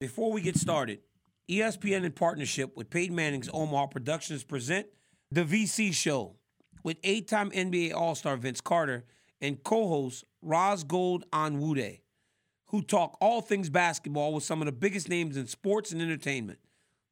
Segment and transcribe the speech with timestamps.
[0.00, 1.00] Before we get started,
[1.50, 4.86] ESPN in partnership with Peyton Manning's Omaha Productions present
[5.32, 6.36] The VC Show
[6.84, 9.06] with eight-time NBA All-Star Vince Carter
[9.40, 11.98] and co-host Ros Gold-Onwude,
[12.66, 16.60] who talk all things basketball with some of the biggest names in sports and entertainment.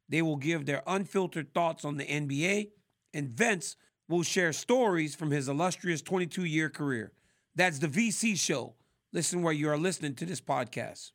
[0.07, 2.69] They will give their unfiltered thoughts on the NBA,
[3.13, 3.75] and Vince
[4.07, 7.11] will share stories from his illustrious 22-year career.
[7.53, 8.75] That's The VC Show.
[9.11, 11.11] Listen where you are listening to this podcast.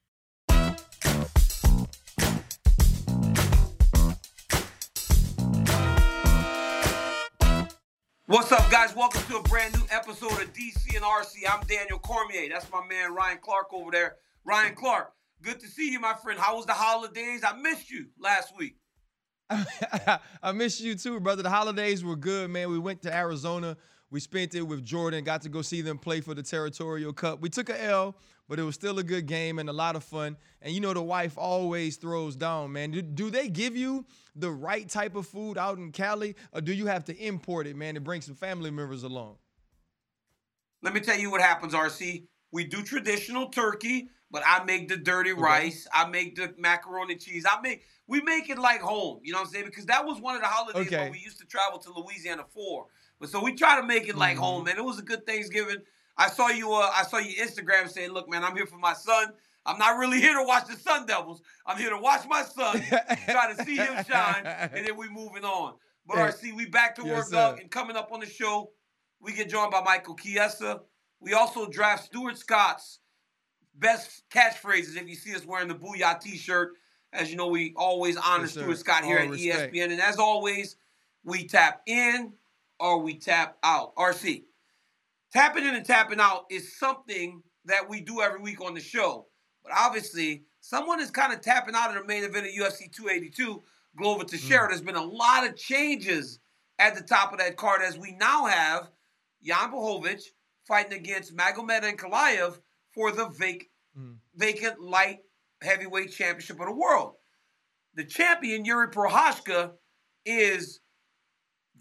[8.26, 8.94] What's up, guys?
[8.94, 11.38] Welcome to a brand new episode of DC and RC.
[11.50, 12.48] I'm Daniel Cormier.
[12.50, 14.14] That's my man Ryan Clark over there.
[14.44, 15.12] Ryan Clark,
[15.42, 16.38] good to see you, my friend.
[16.38, 17.42] How was the holidays?
[17.44, 18.76] I missed you last week.
[19.50, 21.42] I missed you too, brother.
[21.42, 22.70] The holidays were good, man.
[22.70, 23.76] We went to Arizona.
[24.12, 25.24] We spent it with Jordan.
[25.24, 27.40] Got to go see them play for the Territorial Cup.
[27.40, 28.14] We took a L,
[28.46, 30.36] but it was still a good game and a lot of fun.
[30.60, 32.90] And you know the wife always throws down, man.
[32.90, 34.04] Do, do they give you
[34.36, 37.74] the right type of food out in Cali, or do you have to import it,
[37.74, 39.36] man, and bring some family members along?
[40.82, 42.26] Let me tell you what happens, RC.
[42.50, 45.40] We do traditional turkey, but I make the dirty okay.
[45.40, 45.88] rice.
[45.90, 47.46] I make the macaroni cheese.
[47.50, 49.20] I make we make it like home.
[49.22, 49.64] You know what I'm saying?
[49.64, 51.08] Because that was one of the holidays okay.
[51.08, 52.88] we used to travel to Louisiana for.
[53.22, 54.42] But so we try to make it like mm-hmm.
[54.42, 54.76] home, man.
[54.76, 55.76] It was a good Thanksgiving.
[56.18, 56.72] I saw you.
[56.72, 59.32] Uh, I saw your Instagram saying, "Look, man, I'm here for my son.
[59.64, 61.40] I'm not really here to watch the Sun Devils.
[61.64, 62.82] I'm here to watch my son,
[63.28, 66.16] try to see him shine, and then we moving on." But.
[66.16, 68.72] RC, we back to yes, work, Doug, and coming up on the show,
[69.20, 70.80] we get joined by Michael Chiesa.
[71.20, 72.98] We also draft Stuart Scott's
[73.76, 74.96] best catchphrases.
[74.96, 76.72] If you see us wearing the Booyah T-shirt,
[77.12, 79.72] as you know, we always honor yes, Stuart Scott here All at respect.
[79.72, 80.74] ESPN, and as always,
[81.22, 82.32] we tap in
[82.82, 83.94] or we tap out.
[83.94, 84.42] RC.
[85.32, 89.28] Tapping in and tapping out is something that we do every week on the show.
[89.62, 93.62] But obviously, someone is kind of tapping out of the main event of UFC 282,
[93.96, 94.66] Glover Teixeira.
[94.66, 94.70] Mm.
[94.70, 96.40] There's been a lot of changes
[96.80, 98.90] at the top of that card as we now have
[99.44, 100.24] Jan Blachowicz
[100.66, 102.58] fighting against Magomed Ankalaev
[102.92, 104.16] for the vac- mm.
[104.34, 105.20] vacant light
[105.62, 107.14] heavyweight championship of the world.
[107.94, 109.70] The champion, Yuri Prochazka,
[110.26, 110.80] is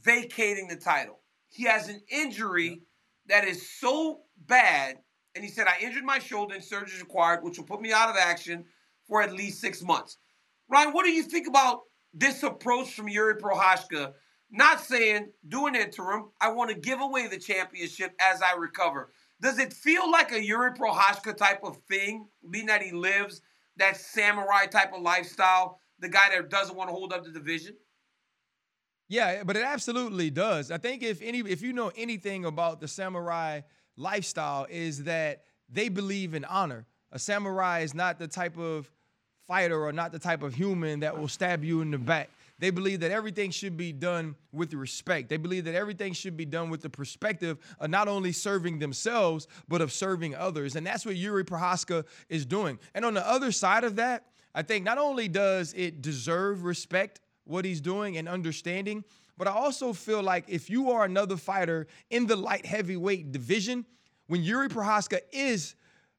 [0.03, 1.19] vacating the title.
[1.49, 2.81] He has an injury
[3.27, 4.97] that is so bad,
[5.35, 7.93] and he said, I injured my shoulder and surgery is required, which will put me
[7.93, 8.65] out of action
[9.07, 10.17] for at least six months.
[10.69, 11.81] Ryan, what do you think about
[12.13, 14.13] this approach from Yuri Prochazka?
[14.49, 16.29] Not saying do an interim.
[16.41, 19.11] I want to give away the championship as I recover.
[19.41, 23.41] Does it feel like a Yuri Prochazka type of thing, being that he lives
[23.77, 27.75] that samurai type of lifestyle, the guy that doesn't want to hold up the division?
[29.11, 30.71] Yeah, but it absolutely does.
[30.71, 33.59] I think if any if you know anything about the samurai
[33.97, 36.85] lifestyle is that they believe in honor.
[37.11, 38.89] A samurai is not the type of
[39.49, 42.29] fighter or not the type of human that will stab you in the back.
[42.57, 45.27] They believe that everything should be done with respect.
[45.27, 49.45] They believe that everything should be done with the perspective of not only serving themselves,
[49.67, 50.77] but of serving others.
[50.77, 52.79] And that's what Yuri Prochazka is doing.
[52.95, 57.19] And on the other side of that, I think not only does it deserve respect
[57.45, 59.03] what he's doing and understanding.
[59.37, 63.85] But I also feel like if you are another fighter in the light heavyweight division,
[64.27, 65.75] when Yuri Prochazka is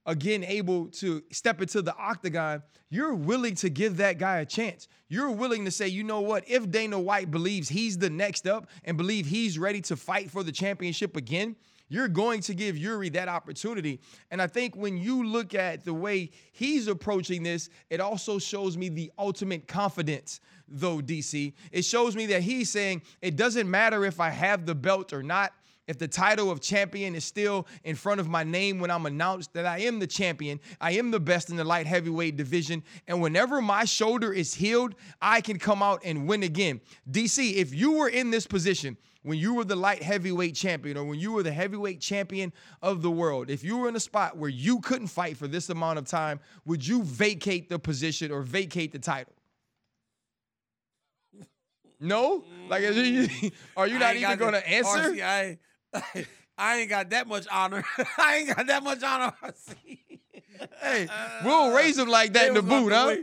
[0.07, 4.89] again able to step into the octagon, you're willing to give that guy a chance.
[5.09, 8.69] You're willing to say, you know what, if Dana White believes he's the next up
[8.85, 11.57] and believe he's ready to fight for the championship again,
[11.93, 14.01] you're going to give Yuri that opportunity.
[14.31, 18.79] And I think when you look at the way he's approaching this, it also shows
[18.79, 21.53] me the ultimate confidence, though, DC.
[21.71, 25.23] It shows me that he's saying it doesn't matter if I have the belt or
[25.23, 25.53] not.
[25.87, 29.53] If the title of champion is still in front of my name when I'm announced
[29.53, 32.83] that I am the champion, I am the best in the light heavyweight division.
[33.07, 36.81] And whenever my shoulder is healed, I can come out and win again.
[37.11, 41.05] DC, if you were in this position, when you were the light heavyweight champion or
[41.05, 44.37] when you were the heavyweight champion of the world, if you were in a spot
[44.37, 48.43] where you couldn't fight for this amount of time, would you vacate the position or
[48.43, 49.33] vacate the title?
[52.01, 52.45] No?
[52.69, 53.29] Like, you,
[53.77, 55.13] are you not even going to answer?
[55.13, 55.23] RC,
[55.95, 56.27] I,
[56.59, 57.85] I ain't got that much honor.
[58.19, 59.33] I ain't got that much honor.
[60.81, 61.09] hey,
[61.45, 63.17] we'll raise him like that in the boot, huh?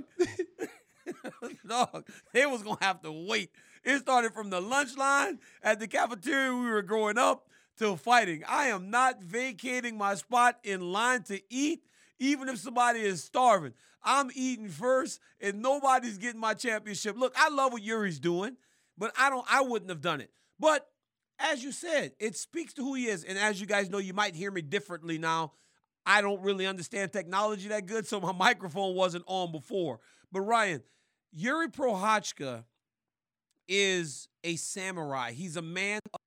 [1.68, 3.52] Dog, they was gonna have to wait
[3.84, 7.48] it started from the lunch line at the cafeteria we were growing up
[7.78, 8.44] to fighting.
[8.48, 11.84] I am not vacating my spot in line to eat,
[12.20, 13.74] even if somebody is starving.
[14.04, 17.18] I'm eating first, and nobody's getting my championship.
[17.18, 18.58] Look, I love what Yuri's doing,
[18.98, 19.46] but I don't.
[19.50, 20.32] I wouldn't have done it.
[20.60, 20.88] But
[21.40, 23.24] as you said, it speaks to who he is.
[23.24, 25.54] And as you guys know, you might hear me differently now.
[26.06, 30.00] I don't really understand technology that good, so my microphone wasn't on before.
[30.32, 30.84] But Ryan,
[31.32, 32.64] Yuri Prochazka
[33.70, 35.32] is a samurai.
[35.32, 36.20] He's a man of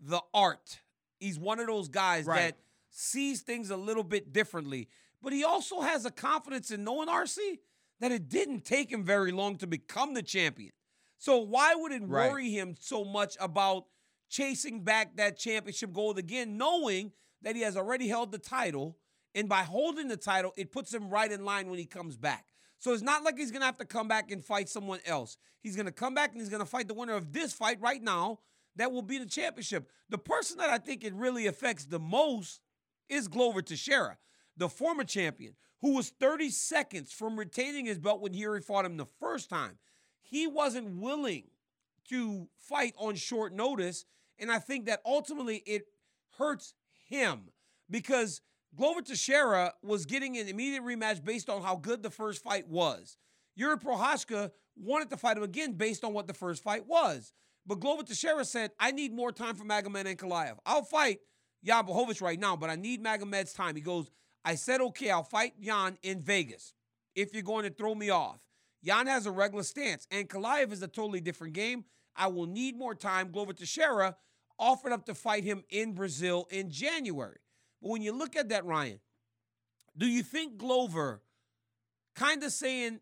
[0.00, 0.80] the art.
[1.20, 2.54] He's one of those guys Right.
[2.54, 2.58] that
[2.90, 4.88] sees things a little bit differently.
[5.22, 7.60] But he also has a confidence in knowing RC
[8.00, 10.72] that it didn't take him very long to become the champion.
[11.18, 12.30] So why would it Right.
[12.30, 13.88] worry him so much about
[14.28, 17.12] chasing back that championship gold again, knowing
[17.42, 18.98] that he has already held the title?
[19.34, 22.46] And by holding the title, it puts him right in line when he comes back.
[22.78, 25.36] So it's not like he's gonna have to come back and fight someone else.
[25.60, 28.40] He's gonna come back and he's gonna fight the winner of this fight right now.
[28.76, 29.90] That will be the championship.
[30.08, 32.60] The person that I think it really affects the most
[33.08, 34.18] is Glover Teixeira,
[34.56, 38.96] the former champion, who was 30 seconds from retaining his belt when Yuri fought him
[38.96, 39.78] the first time.
[40.20, 41.44] He wasn't willing
[42.08, 44.04] to fight on short notice.
[44.38, 45.86] And I think that ultimately it
[46.38, 46.74] hurts
[47.08, 47.50] him
[47.90, 48.40] because
[48.76, 53.16] Glover Teixeira was getting an immediate rematch based on how good the first fight was.
[53.56, 57.32] Yuri Prochazka wanted to fight him again based on what the first fight was.
[57.66, 60.58] But Glover Teixeira said, I need more time for Magomed Ankalaev.
[60.64, 61.18] I'll fight
[61.64, 63.74] Jan Blachowicz right now, but I need Magomed's time.
[63.74, 64.10] He goes,
[64.44, 66.74] I said, okay, I'll fight Jan in Vegas
[67.14, 68.40] if you're going to throw me off.
[68.84, 71.84] Jan has a regular stance, Ankalaev is a totally different game.
[72.14, 73.30] I will need more time.
[73.30, 74.16] Glover Teixeira
[74.58, 77.38] offered up to fight him in Brazil in January.
[77.82, 79.00] But when you look at that, Ryan,
[79.96, 81.22] do you think Glover
[82.14, 83.00] kind of saying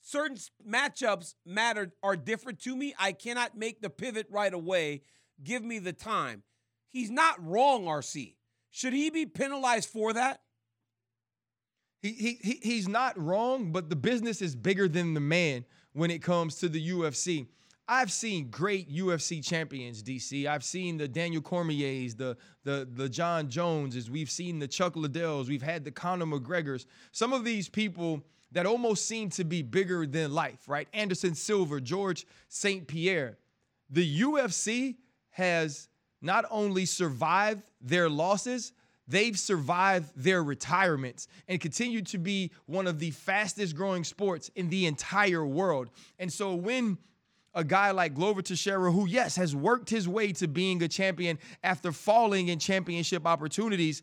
[0.00, 0.36] certain
[0.66, 2.94] matchups matter are different to me?
[2.98, 5.02] I cannot make the pivot right away.
[5.42, 6.42] Give me the time.
[6.88, 8.34] He's not wrong, RC.
[8.70, 10.40] Should he be penalized for that?
[12.02, 16.10] He, he, he he's not wrong, but the business is bigger than the man when
[16.10, 17.46] it comes to the UFC.
[17.86, 20.46] I've seen great UFC champions, DC.
[20.46, 24.10] I've seen the Daniel Cormiers, the the the John Joneses.
[24.10, 25.48] We've seen the Chuck Liddells.
[25.48, 26.86] We've had the Conor McGregors.
[27.12, 28.22] Some of these people
[28.52, 30.88] that almost seem to be bigger than life, right?
[30.94, 32.86] Anderson Silva, George St.
[32.86, 33.36] Pierre.
[33.90, 34.96] The UFC
[35.30, 35.88] has
[36.22, 38.72] not only survived their losses,
[39.06, 44.70] they've survived their retirements and continue to be one of the fastest growing sports in
[44.70, 45.90] the entire world.
[46.18, 46.96] And so when
[47.54, 51.38] a guy like Glover Teixeira, who, yes, has worked his way to being a champion
[51.62, 54.02] after falling in championship opportunities,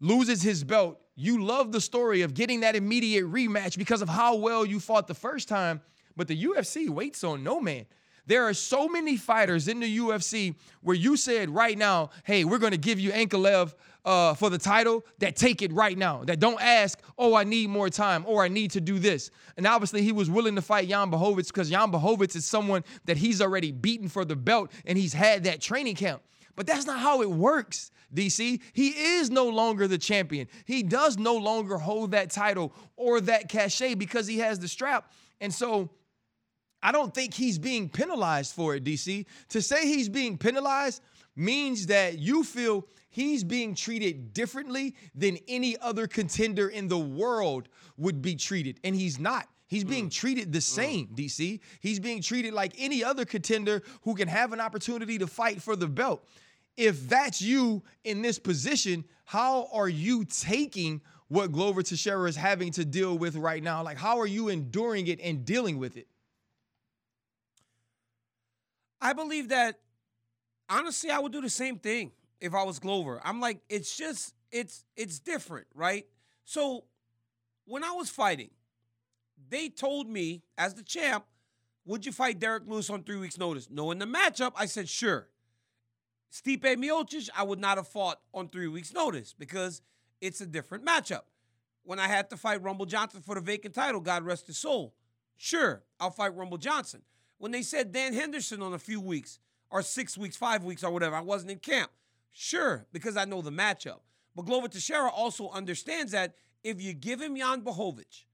[0.00, 0.98] loses his belt.
[1.14, 5.06] You love the story of getting that immediate rematch because of how well you fought
[5.06, 5.80] the first time,
[6.16, 7.86] but the UFC waits on no man.
[8.26, 12.58] There are so many fighters in the UFC where you said right now, hey, we're
[12.58, 13.74] going to give you Ankalaev
[14.04, 17.70] uh, for the title that take it right now, that don't ask, oh, I need
[17.70, 19.30] more time or I need to do this.
[19.56, 23.16] And obviously, he was willing to fight Jan Blachowicz because Jan Blachowicz is someone that
[23.16, 26.22] he's already beaten for the belt and he's had that training camp.
[26.54, 28.60] But that's not how it works, DC.
[28.72, 30.48] He is no longer the champion.
[30.66, 35.10] He does no longer hold that title or that cachet because he has the strap.
[35.40, 35.90] And so
[36.82, 39.24] I don't think he's being penalized for it, DC.
[39.50, 41.02] To say he's being penalized
[41.34, 47.68] means that you feel he's being treated differently than any other contender in the world
[47.96, 48.80] would be treated.
[48.84, 49.48] And he's not.
[49.66, 50.12] He's being mm.
[50.12, 50.62] treated the mm.
[50.62, 51.60] same, DC.
[51.80, 55.76] He's being treated like any other contender who can have an opportunity to fight for
[55.76, 56.26] the belt.
[56.76, 62.70] If that's you in this position, how are you taking what Glover Teixeira is having
[62.72, 63.82] to deal with right now?
[63.82, 66.06] Like, how are you enduring it and dealing with it?
[69.00, 69.78] I believe that
[70.72, 73.20] honestly, I would do the same thing if I was Glover.
[73.24, 76.06] I'm like, it's just it's it's different, right?
[76.44, 76.84] So
[77.66, 78.50] when I was fighting,
[79.48, 81.24] they told me as the champ,
[81.84, 83.68] would you fight Derek Lewis on three weeks' notice?
[83.70, 85.28] Knowing the matchup, I said sure.
[86.32, 89.82] Stipe Miocic, I would not have fought on three weeks' notice because
[90.20, 91.22] it's a different matchup.
[91.84, 94.94] When I had to fight Rumble Johnson for the vacant title, God rest his soul,
[95.36, 97.02] sure, I'll fight Rumble Johnson.
[97.38, 99.40] When they said Dan Henderson on a few weeks,
[99.72, 101.90] or six weeks, five weeks, or whatever, I wasn't in camp,
[102.30, 104.00] sure, because I know the matchup.
[104.36, 108.24] But Glover Teixeira also understands that if you give him Jan Blachowicz,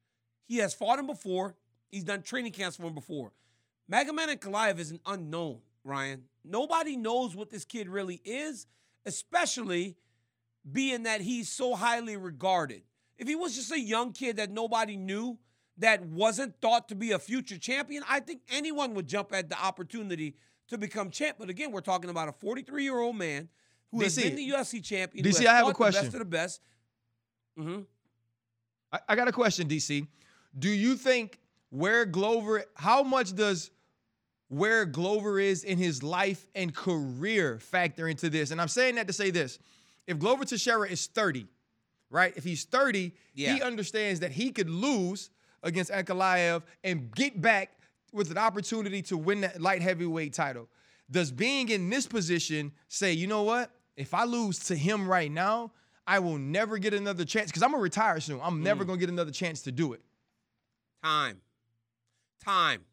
[0.44, 1.54] he has fought him before,
[1.90, 3.32] he's done training camps for him before.
[3.90, 6.24] Magomed Ankalaev is an unknown, Ryan.
[6.44, 8.66] Nobody knows what this kid really is,
[9.06, 9.96] especially
[10.70, 12.82] being that he's so highly regarded.
[13.16, 15.38] If he was just a young kid that nobody knew,
[15.78, 19.56] that wasn't thought to be a future champion, I think anyone would jump at the
[19.60, 20.34] opportunity
[20.68, 21.36] to become champ.
[21.38, 23.48] But again, we're talking about a 43 year old man
[23.90, 25.24] who has been the UFC champion.
[25.24, 26.02] DC, I have a fought the question.
[26.04, 26.60] best of the best.
[27.56, 27.80] hmm
[28.92, 30.06] I, I got a question, DC.
[30.58, 31.38] Do you think
[31.70, 33.70] where Glover, how much does
[34.48, 38.50] where Glover is in his life and career factor into this?
[38.50, 39.58] And I'm saying that to say this.
[40.06, 41.46] If Glover Teixeira is 30,
[42.10, 42.32] right?
[42.34, 45.28] If he's 30, he understands that he could lose
[45.62, 47.77] against Ankalaev and get back
[48.12, 50.68] with an opportunity to win that light heavyweight title.
[51.10, 53.70] Does being in this position say, you know what?
[53.96, 55.72] If I lose to him right now,
[56.06, 58.40] I will never get another chance because I'm gonna retire soon.
[58.42, 58.88] I'm never Mm.
[58.88, 60.02] gonna get another chance to do it.
[61.02, 61.40] Time.
[62.44, 62.84] Time.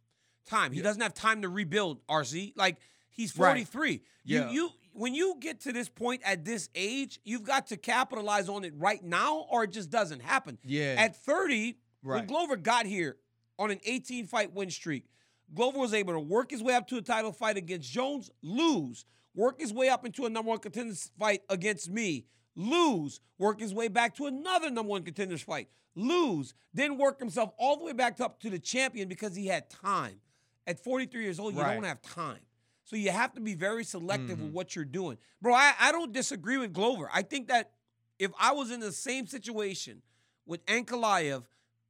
[0.46, 0.72] Time.
[0.72, 0.84] He Yeah.
[0.84, 2.54] doesn't have time to rebuild, RC.
[2.56, 2.78] Like
[3.10, 3.50] he's Right.
[3.68, 4.02] 43.
[4.24, 4.50] Yeah.
[4.50, 8.48] You you when you get to this point at this age, you've got to capitalize
[8.48, 10.58] on it right now or it just doesn't happen.
[10.64, 10.96] Yeah.
[10.98, 13.18] At 30, when Glover got here
[13.58, 15.06] on an 18 fight win streak,
[15.54, 19.06] Glover was able to work his way up to a title fight against Jones, lose,
[19.36, 23.74] work his way up into a number one contenders fight against me, lose, work his
[23.74, 27.94] way back to another number one contenders fight, lose, then work himself all the way
[27.94, 30.20] back up to the champion because he had time.
[30.68, 31.76] At 43 years old, you Right.
[31.76, 32.40] don't have time.
[32.86, 34.44] So you have to be very selective Mhm.
[34.46, 35.18] with what you're doing.
[35.42, 37.10] Bro, I, I don't disagree with Glover.
[37.14, 37.72] I think that
[38.20, 40.02] if I was in the same situation
[40.46, 41.44] with Ankalaev,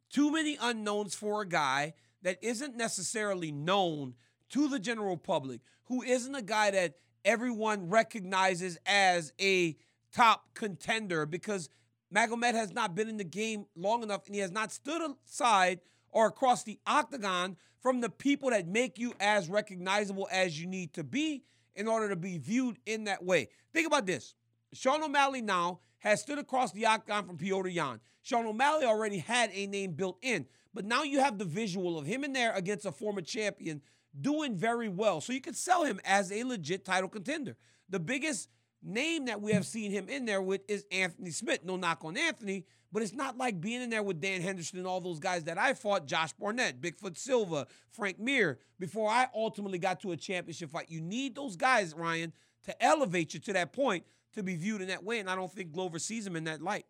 [0.09, 4.15] too many unknowns for a guy that isn't necessarily known
[4.49, 9.75] to the general public, who isn't a guy that everyone recognizes as a
[10.11, 11.69] top contender because
[12.13, 15.81] Magomed has not been in the game long enough and he has not stood aside
[16.11, 20.93] or across the octagon from the people that make you as recognizable as you need
[20.93, 21.43] to be
[21.75, 23.49] in order to be viewed in that way.
[23.73, 24.33] Think about this.
[24.73, 27.99] Sean O'Malley now has stood across the octagon from Petr Yan.
[28.21, 32.05] Sean O'Malley already had a name built in, but now you have the visual of
[32.05, 33.81] him in there against a former champion
[34.21, 35.19] doing very well.
[35.19, 37.57] So you could sell him as a legit title contender.
[37.89, 38.49] The biggest
[38.83, 41.65] name that we have seen him in there with is Anthony Smith.
[41.65, 44.87] No knock on Anthony, but it's not like being in there with Dan Henderson and
[44.87, 49.79] all those guys that I fought, Josh Barnett, Bigfoot Silva, Frank Mir, before I ultimately
[49.79, 50.91] got to a championship fight.
[50.91, 52.31] You need those guys, Ryan,
[52.65, 54.03] to elevate you to that point
[54.35, 55.19] to be viewed in that way.
[55.19, 56.85] And I don't think Glover sees him in that light.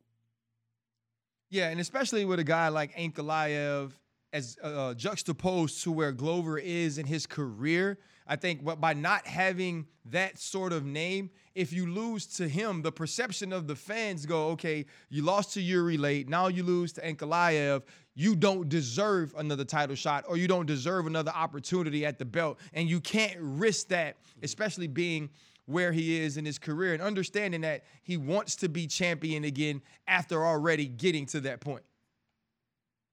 [1.50, 3.92] Yeah, and especially with a guy like Ankalaev
[4.34, 7.98] as uh, juxtaposed to where Glover is in his career,
[8.28, 12.92] I think by not having that sort of name, if you lose to him, the
[12.92, 17.02] perception of the fans go, okay, you lost to Yuri late, now you lose to
[17.02, 17.84] Ankalaev,
[18.16, 22.60] you don't deserve another title shot or you don't deserve another opportunity at the belt,
[22.74, 25.30] and you can't risk that, especially being
[25.66, 29.82] where he is in his career and understanding that he wants to be champion again
[30.08, 31.84] after already getting to that point.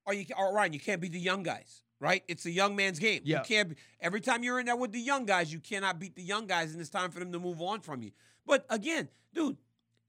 [0.04, 2.22] Or you, or Ryan, you can't beat the young guys, right?
[2.28, 3.22] It's a young man's game.
[3.24, 3.38] Yeah.
[3.38, 3.68] You can't.
[3.70, 6.46] Be, every time you're in there with the young guys, you cannot beat the young
[6.46, 8.10] guys, and it's time for them to move on from you.
[8.44, 9.56] But again, dude,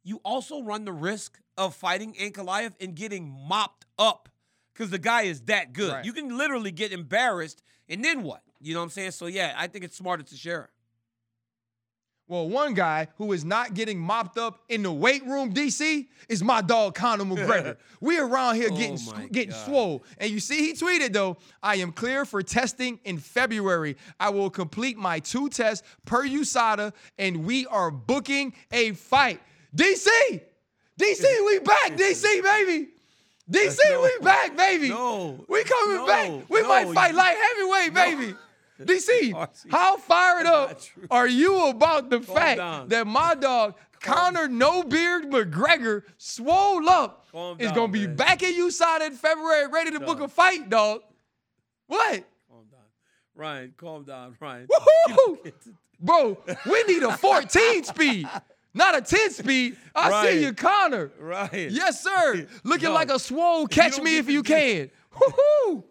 [0.04, 4.30] you also run the risk of fighting Ankalaev and getting mopped up
[4.74, 5.94] because the guy is that good.
[5.94, 6.06] Right.
[6.06, 8.42] You can literally get embarrassed, and then what?
[8.60, 9.12] You know what I'm saying?
[9.12, 10.72] So yeah, I think it's smarter to share.
[12.28, 16.42] Well, one guy who is not getting mopped up in the weight room, DC, is
[16.42, 17.76] my dog Conor McGregor.
[18.02, 19.66] we around here Oh getting my getting God.
[19.66, 20.04] swole.
[20.18, 23.98] And you see, he tweeted though, I am clear for testing in February.
[24.20, 29.42] I will complete my two tests per USADA, and we are booking a fight.
[29.76, 30.08] DC!
[31.00, 32.88] DC, we back, DC, baby!
[33.52, 34.02] DC, No.
[34.02, 34.88] we back, baby!
[34.90, 35.44] No.
[35.50, 36.08] We coming No.
[36.08, 36.50] back.
[36.50, 36.68] We No.
[36.70, 38.36] might fight light heavyweight, baby.
[38.82, 39.34] DC,
[39.72, 40.80] how fired up
[41.12, 42.90] are you about the fact down.
[42.90, 48.16] that my dog Conor No Beard McGregor swole up Calm is down, gonna be man.
[48.16, 51.02] back at USADA in February, ready to book a fight, dog?
[51.88, 52.24] What?
[52.50, 52.80] Calm down,
[53.36, 53.74] Ryan.
[53.78, 54.68] Calm down, Ryan.
[55.08, 55.54] Woohoo!
[56.00, 58.28] Bro, we need a 14 speed,
[58.74, 59.78] not a 10 speed.
[59.96, 60.30] I Right.
[60.32, 61.12] see you, Conor.
[61.20, 61.70] Ryan.
[61.72, 62.48] Yes, sir.
[62.66, 62.94] Looking No.
[62.96, 63.68] like a swole.
[63.68, 64.90] Catch me if you can.
[65.16, 65.84] Woohoo!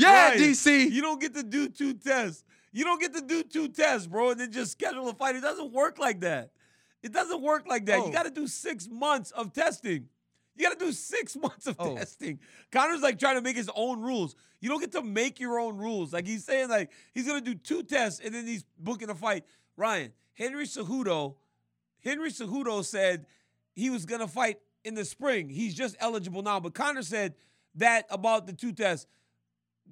[0.00, 0.90] Yeah, Ryan, DC.
[0.90, 2.44] You don't get to do two tests.
[2.72, 5.34] You don't get to do two tests, bro, and then just schedule a fight.
[5.36, 6.50] It doesn't work like that.
[7.02, 7.98] It doesn't work like that.
[7.98, 8.06] Oh.
[8.06, 10.08] You got to do six months of testing.
[10.56, 11.96] You got to do six months of Oh.
[11.96, 12.38] testing.
[12.70, 14.36] Conor's like trying to make his own rules.
[14.60, 16.12] You don't get to make your own rules.
[16.12, 19.44] Like he's saying, like he's gonna do two tests and then he's booking a fight.
[19.76, 21.36] Ryan Henry Cejudo,
[22.04, 23.24] Henry Cejudo said
[23.74, 25.48] he was gonna fight in the spring.
[25.48, 26.60] He's just eligible now.
[26.60, 27.34] But Conor said
[27.76, 29.06] that about the two tests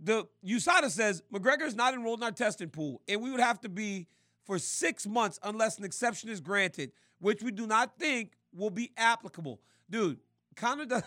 [0.02, 3.60] the USADA says McGregor is not enrolled in our testing pool, and we would have
[3.62, 4.06] to be
[4.44, 8.92] for six months unless an exception is granted, which we do not think will be
[8.96, 9.60] applicable.
[9.90, 10.18] Dude,
[10.56, 11.02] Conor does.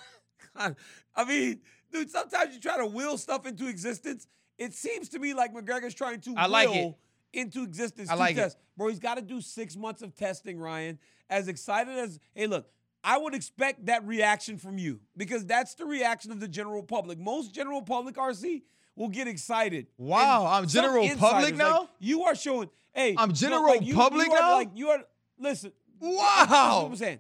[1.16, 4.28] I mean, dude, sometimes you try to will stuff into existence.
[4.58, 7.00] It seems to me like McGregor's trying to I like will
[7.34, 7.40] it.
[7.40, 8.10] into existence.
[8.10, 8.42] I like it.
[8.42, 8.60] tests.
[8.78, 11.00] Bro, he's got to do six months of testing, Ryan.
[11.30, 12.68] As excited as, hey, look,
[13.04, 17.18] I would expect that reaction from you because that's the reaction of the general public.
[17.18, 18.62] Most general public, RC,
[18.96, 19.88] will get excited.
[19.98, 21.90] Wow, And I'm general public insiders, like, now?
[22.00, 24.56] you are showing, hey, I'm general like, you- public you are, now?
[24.56, 25.00] Like, you are,
[25.40, 25.72] listen.
[26.00, 26.88] Wow.
[26.90, 27.20] I'm saying.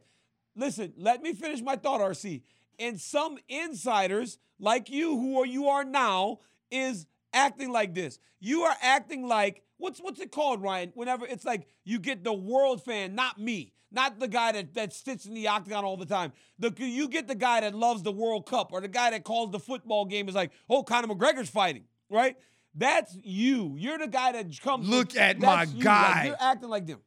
[0.56, 2.42] Listen, let me finish my thought, RC.
[2.80, 8.20] and some insiders like you, who are you are now, is acting like this.
[8.40, 10.92] You are acting like what's what's it called, Ryan?
[10.96, 14.94] Whenever it's like you get the world fan, not me, not the guy that, that
[14.94, 16.32] sits in the octagon all the time.
[16.60, 19.52] The you get the guy that loves the World Cup or the guy that calls
[19.52, 22.36] the football game is like, oh, Conor McGregor's fighting, right?
[22.76, 23.76] That's you.
[23.78, 24.88] You're the guy that comes.
[24.88, 25.84] Look at my you.
[25.84, 26.14] guy.
[26.14, 27.00] Like, you're acting like them.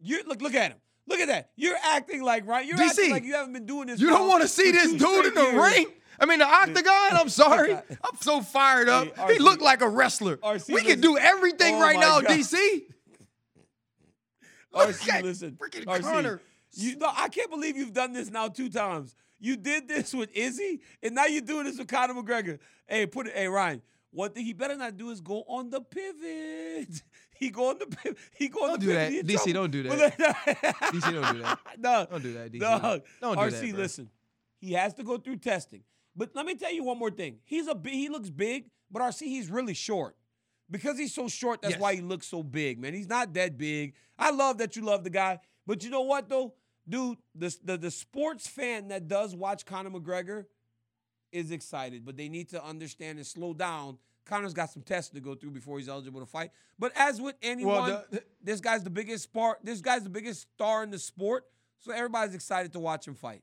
[0.00, 0.78] You look look at him.
[1.08, 1.50] Look at that.
[1.56, 2.64] You're acting like right.
[2.64, 4.00] You're DC, acting like you haven't been doing this.
[4.00, 5.74] You don't want to see this dude in the years.
[5.74, 5.86] ring.
[6.20, 7.12] I mean, the octagon.
[7.12, 7.72] I'm sorry.
[7.90, 9.04] I'm so fired up.
[9.16, 10.36] Hey, RC, he looked like a wrestler.
[10.36, 12.30] RC, we can do everything oh right now, God.
[12.30, 12.82] DC.
[14.72, 15.58] Oh, RC, listen.
[15.60, 16.40] Freaking oh, RC, Conor.
[16.72, 19.14] You know, I can't believe you've done this now two times.
[19.38, 22.58] You did this with Izzy, and now you're doing this with Conor McGregor.
[22.86, 23.34] Hey, put it.
[23.34, 23.82] Hey, Ryan.
[24.12, 27.02] One thing he better not do is go on the pivot.
[27.40, 28.18] He go on the pivot.
[28.36, 29.26] He go on don't the do pivot.
[29.26, 29.34] That.
[29.34, 30.18] DC, don't do that.
[30.18, 31.58] DC, don't do that.
[31.78, 32.52] No, don't do that.
[32.52, 32.60] DC.
[32.60, 34.10] No, don't do RC, that, listen.
[34.58, 35.82] He has to go through testing.
[36.14, 37.38] But let me tell you one more thing.
[37.46, 40.16] He's a he looks big, but RC he's really short.
[40.70, 41.80] Because he's so short, that's yes.
[41.80, 42.94] why he looks so big, man.
[42.94, 43.94] He's not that big.
[44.18, 46.54] I love that you love the guy, but you know what though,
[46.88, 50.46] dude, the the, the sports fan that does watch Conor McGregor
[51.32, 53.98] is excited, but they need to understand and slow down
[54.30, 56.50] Conor's got some tests to go through before he's eligible to fight.
[56.78, 59.58] But as with anyone, well, the, this guy's the biggest star.
[59.62, 61.44] This guy's the biggest star in the sport,
[61.80, 63.42] so everybody's excited to watch him fight.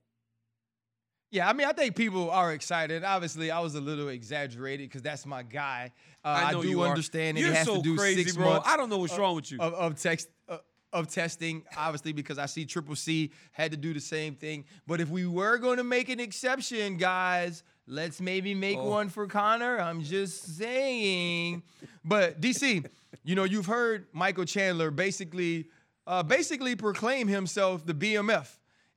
[1.30, 3.04] Yeah, I mean, I think people are excited.
[3.04, 5.92] Obviously, I was a little exaggerated because that's my guy.
[6.24, 8.46] Uh, I, I, do understand that he has so to do crazy, six bro.
[8.46, 8.68] months.
[8.70, 10.30] I don't know what's of, wrong with you of, of text.
[10.48, 10.58] Uh,
[10.94, 14.64] of testing, obviously, because I see Triple C had to do the same thing.
[14.88, 18.90] But if we were going to make an exception, guys, let's maybe make oh.
[18.90, 19.80] one for Conor.
[19.80, 21.62] I'm just saying.
[22.06, 22.86] But DC,
[23.24, 25.68] you know, you've heard Michael Chandler basically,
[26.08, 28.48] uh, basically proclaim himself the BMF,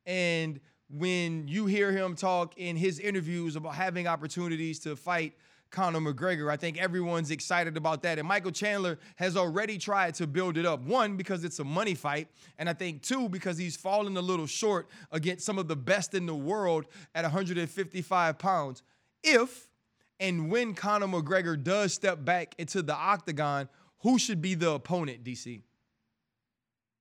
[0.07, 0.61] and
[0.93, 5.35] when you hear him talk in his interviews about having opportunities to fight
[5.71, 6.51] Conor McGregor.
[6.51, 8.19] I think everyone's excited about that.
[8.19, 10.81] And Michael Chandler has already tried to build it up.
[10.83, 12.29] One, because it's a money fight.
[12.59, 16.15] And I think two, because he's fallen a little short against some of the best
[16.15, 18.83] in the world at 155 pounds.
[19.23, 19.69] If
[20.19, 23.69] and when Conor McGregor does step back into the octagon,
[24.00, 25.63] who should be the opponent, DC?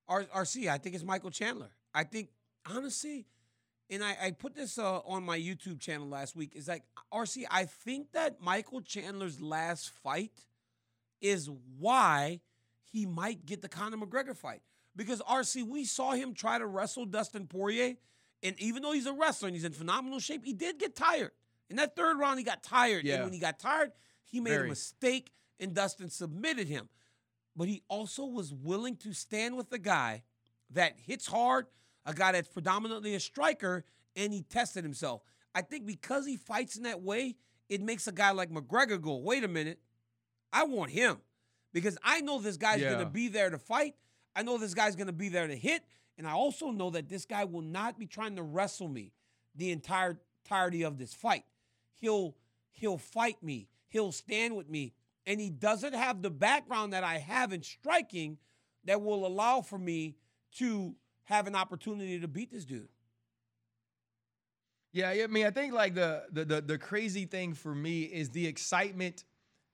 [0.10, 1.70] RC, I think it's Michael Chandler.
[1.94, 2.30] I think,
[2.66, 3.28] honestly,
[3.90, 6.56] and I, I put this uh, on my YouTube channel last week.
[6.56, 7.46] Is like RC.
[7.50, 10.32] I think that Michael Chandler's last fight
[11.22, 12.42] is why
[12.92, 14.62] he might get the Conor McGregor fight
[14.96, 15.68] because RC.
[15.68, 17.96] We saw him try to wrestle Dustin Poirier,
[18.44, 21.32] and even though he's a wrestler and he's in phenomenal shape, he did get tired.
[21.70, 23.16] In that third round, he got tired, yeah.
[23.16, 23.92] and when he got tired,
[24.24, 24.68] he made Very.
[24.68, 26.90] a mistake, and Dustin submitted him.
[27.56, 30.24] But he also was willing to stand with the guy
[30.72, 31.66] that hits hard
[32.06, 33.86] a guy that's predominantly a striker,
[34.16, 35.22] and he tested himself.
[35.54, 37.36] I think because he fights in that way,
[37.70, 39.80] it makes a guy like McGregor go, wait a minute,
[40.52, 41.18] I want him.
[41.72, 42.92] Because I know this guy's yeah.
[42.92, 43.96] gonna be there to fight.
[44.36, 45.84] I know this guy's gonna be there to hit.
[46.18, 49.14] And I also know that this guy will not be trying to wrestle me
[49.56, 51.46] the entire entirety of this fight.
[51.94, 52.36] He'll
[52.72, 53.70] he'll fight me.
[53.88, 54.94] He'll stand with me.
[55.26, 58.38] And he doesn't have the background that I have in striking
[58.86, 60.16] that will allow for me
[60.56, 60.96] to
[61.30, 62.90] have an opportunity to beat this dude.
[64.92, 68.32] Yeah, I mean, I think like the, the the the, crazy thing for me is
[68.32, 69.24] the excitement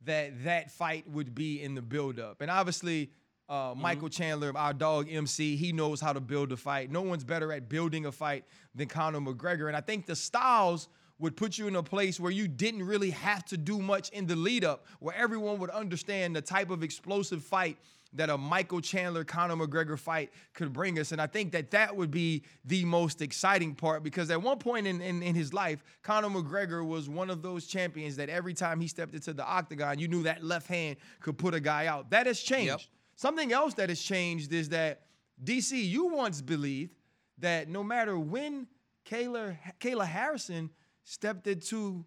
[0.03, 3.11] that that fight would be in the buildup, and obviously.
[3.47, 3.81] Uh, mm-hmm.
[3.81, 6.89] Michael Chandler, our dog MC, he knows how to build a fight.
[6.89, 9.67] No one's better at building a fight than Conor McGregor.
[9.67, 10.89] And I think the styles
[11.19, 14.25] would put you in a place where you didn't really have to do much in
[14.25, 17.77] the lead up, where everyone would understand the type of explosive fight
[18.15, 21.11] that a Michael Chandler Conor McGregor fight could bring us.
[21.11, 24.87] And I think that that would be the most exciting part because at one point
[24.87, 28.79] in, in, in, his life, Conor McGregor was one of those champions that every time
[28.79, 32.09] he stepped into the octagon, you knew that left hand could put a guy out.
[32.11, 32.67] That has changed.
[32.67, 32.81] Yep.
[33.15, 35.01] Something else that has changed is that
[35.43, 36.95] DC, you once believed
[37.39, 38.67] that no matter when
[39.05, 40.69] Kayla, Kayla Harrison
[41.03, 42.05] stepped into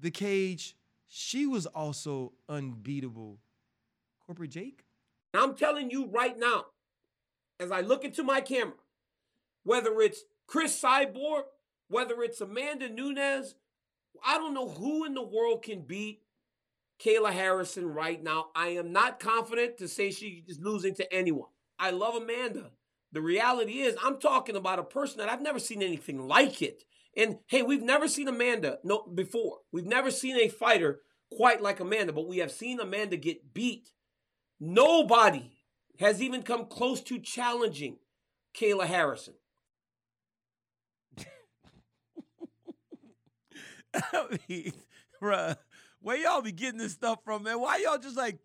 [0.00, 0.76] the cage,
[1.08, 3.38] she was also unbeatable.
[4.26, 4.81] Corporate Jake?
[5.34, 6.66] I'm telling you right now,
[7.58, 8.74] as I look into my camera,
[9.64, 11.44] whether it's Chris Cyborg,
[11.88, 13.54] whether it's Amanda Nunes,
[14.24, 16.22] I don't know who in the world can beat
[17.02, 18.46] Kayla Harrison right now.
[18.54, 21.48] I am not confident to say she is losing to anyone.
[21.78, 22.70] I love Amanda.
[23.12, 26.84] The reality is, I'm talking about a person that I've never seen anything like it.
[27.16, 29.58] And hey, we've never seen Amanda no before.
[29.70, 33.90] We've never seen a fighter quite like Amanda, but we have seen Amanda get beat
[34.64, 35.50] Nobody
[35.98, 37.96] has even come close to challenging
[38.54, 39.34] Kayla Harrison.
[43.92, 44.72] I mean,
[45.20, 45.56] bruh,
[46.00, 47.58] where y'all be getting this stuff from, man?
[47.58, 48.38] Why y'all just like,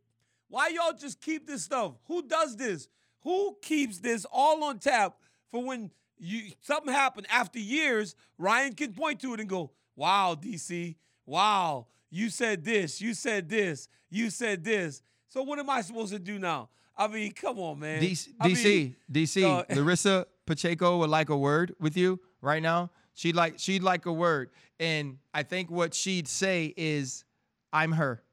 [0.48, 1.94] why y'all just keep this stuff?
[2.08, 2.88] Who does this?
[3.22, 5.18] Who keeps this all on tap
[5.52, 8.16] for when you something happened after years?
[8.40, 10.96] Ryan can point to it and go, "Wow, DC,
[11.28, 16.14] wow, you said this, you said this, you said this." So what am I supposed
[16.14, 16.70] to do now?
[16.98, 18.02] I mean, come on, man.
[18.02, 19.44] DC, I DC, mean, DC.
[19.44, 22.90] uh, Larissa Pacheco would like a word with you right now.
[23.14, 27.24] She'd like she'd like a word, and I think what she'd say is,
[27.74, 28.24] "I'm her."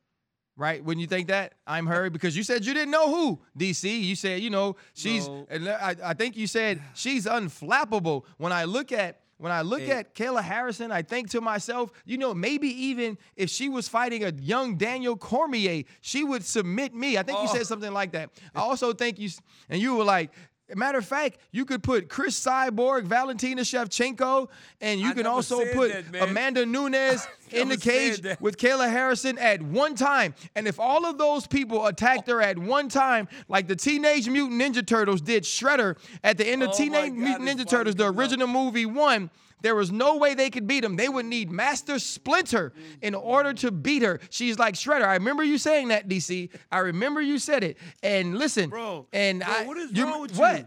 [0.57, 0.85] Right?
[0.85, 2.11] Wouldn't you think that I'm her?
[2.11, 4.03] Because you said you didn't know who DC.
[4.03, 5.27] You said you know she's.
[5.27, 5.47] No.
[5.51, 8.25] And I, I think you said she's unflappable.
[8.39, 12.17] When I look at when I look at Kayla Harrison, I think to myself, you
[12.19, 17.19] know, maybe even if she was fighting a young Daniel Cormier, she would submit me.
[17.19, 17.55] I think you Oh.
[17.55, 18.31] said something like that.
[18.55, 19.29] I also think you,
[19.69, 20.31] and you were like,
[20.75, 24.49] matter of fact, you could put Chris Cyborg, Valentina Shevchenko,
[24.81, 26.23] and you I can also put that.
[26.29, 30.35] Amanda Nunes in the cage with Kayla Harrison at one time.
[30.55, 34.61] And if all of those people attacked her at one time, like the Teenage Mutant
[34.61, 38.09] Ninja Turtles did Shredder at the end of Oh Teenage God, Mutant Ninja Turtles, the
[38.09, 38.17] up.
[38.17, 39.31] original movie one,
[39.65, 40.95] there was no way they could beat him.
[40.97, 42.73] They would need Master Splinter
[43.03, 44.21] in order to beat her.
[44.31, 45.05] She's like Shredder.
[45.05, 46.51] I remember you saying that, DC.
[46.71, 47.79] I remember you said it.
[48.03, 50.59] And listen, Bro, and bro, I, what is you- wrong with what?
[50.59, 50.67] you?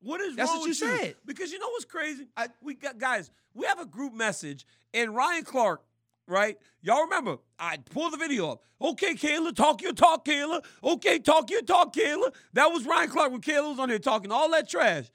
[0.00, 1.16] What is That's wrong what with you said.
[1.24, 2.28] Because you know what's crazy?
[2.36, 3.30] I, we got guys.
[3.54, 5.82] We have a group message, and Ryan Clark,
[6.28, 6.58] right?
[6.82, 7.38] Y'all remember?
[7.58, 8.62] I pulled the video up.
[8.80, 10.62] Okay, Kayla, talk your talk, Kayla.
[10.82, 12.32] Okay, talk your talk, Kayla.
[12.52, 15.06] That was Ryan Clark when Kayla was on here talking all that trash.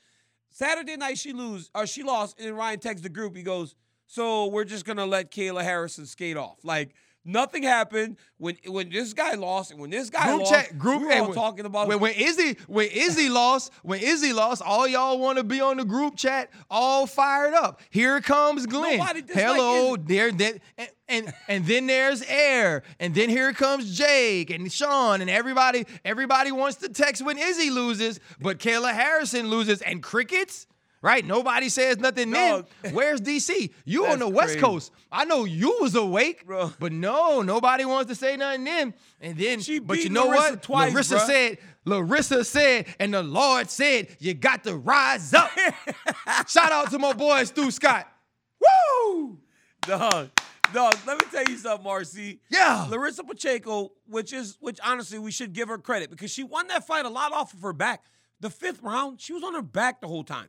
[0.51, 3.35] Saturday night she lose or she lost, and Ryan texts the group.
[3.35, 3.75] He goes,
[4.07, 6.57] "So we're just gonna let Kayla Harrison skate off.
[6.63, 6.93] Like
[7.25, 11.01] nothing happened when when this guy lost, and when this guy Group lost, chat, group
[11.01, 14.61] we were all when- talking about when, when Izzy when Izzy lost, when Izzy lost,
[14.61, 17.81] all y'all want to be on the group chat, all fired up.
[17.89, 18.99] Here comes Glenn.
[19.33, 20.61] Hello, there, and,
[21.07, 26.51] and and then there's Air, and then here comes Jake and Sean, and everybody everybody
[26.51, 30.67] wants to text when Izzy loses, but Kayla Harrison loses, and crickets.
[31.01, 31.25] Right?
[31.25, 32.67] Nobody says nothing Dog.
[32.81, 32.93] then.
[32.93, 33.71] Where's DC?
[33.85, 34.59] You on the West crazy.
[34.59, 34.91] Coast.
[35.09, 36.73] I know you was awake, Bro.
[36.77, 38.93] but no, nobody wants to say nothing then.
[39.21, 40.61] And then, She but you know Larissa what?
[40.63, 41.25] twice, Larissa bruh.
[41.25, 45.49] said, Larissa said, and the Lord said, you got to rise up.
[46.47, 48.05] Shout out to my boy Stu Scott.
[48.59, 49.37] Woo!
[49.81, 50.29] Dog,
[50.73, 50.95] dog.
[51.07, 52.39] Let me tell you something, RC.
[52.49, 52.87] Yeah.
[52.89, 56.85] Larissa Pacheco, which is which honestly we should give her credit because she won that
[56.85, 58.03] fight a lot off of her back.
[58.41, 60.47] The fifth round, she was on her back the whole time,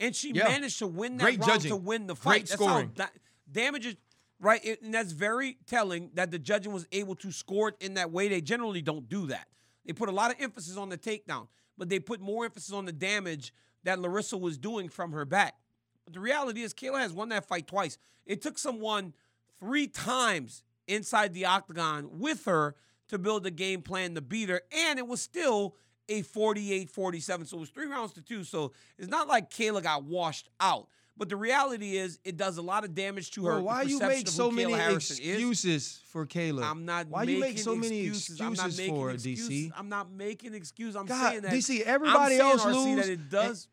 [0.00, 0.44] and she Yeah.
[0.44, 1.68] managed to win that Great round judging.
[1.70, 2.46] to win the Great fight.
[2.46, 2.88] That's scoring.
[2.96, 3.10] how da-
[3.50, 3.96] damage
[4.40, 7.94] right, It- and that's very telling that the judging was able to score it in
[7.94, 8.28] that way.
[8.28, 9.48] They generally don't do that.
[9.84, 12.84] They put a lot of emphasis on the takedown, but they put more emphasis on
[12.84, 13.54] the damage
[13.84, 15.58] that Larissa was doing from her back.
[16.04, 17.96] But the reality is, Kayla has won that fight twice.
[18.26, 19.14] It took someone
[19.58, 22.74] three times inside the octagon with her
[23.08, 25.76] to build a game plan to beat her, and it was still
[26.08, 27.46] a 48 47.
[27.46, 28.44] So it was three rounds to two.
[28.44, 30.88] So it's not like Kayla got washed out.
[31.16, 33.54] But the reality is, it does a lot of damage to her.
[33.56, 35.28] The why you make so who many Kayla Harrison is.
[35.34, 36.64] excuses for Kayla?
[36.68, 38.40] I'm not Why making you make so many excuses.
[38.40, 39.48] I'm not excuses making for excuses.
[39.48, 39.70] DC?
[39.76, 40.96] I'm not making excuses.
[40.96, 43.68] I'm God, saying that DC, I'm everybody else RC, lose, that it does.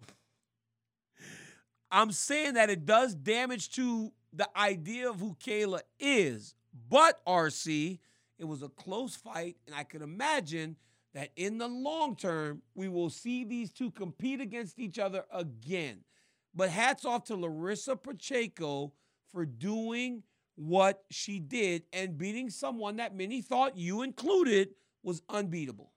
[1.90, 6.54] I'm saying that it does damage to the idea of who Kayla is.
[6.88, 7.98] But RC,
[8.42, 10.74] it was a close fight, and I can imagine
[11.14, 16.00] that in the long term, we will see these two compete against each other again.
[16.52, 18.92] But hats off to Larissa Pacheco
[19.30, 20.24] for doing
[20.56, 24.70] what she did and beating someone that many thought you included
[25.04, 25.92] was unbeatable.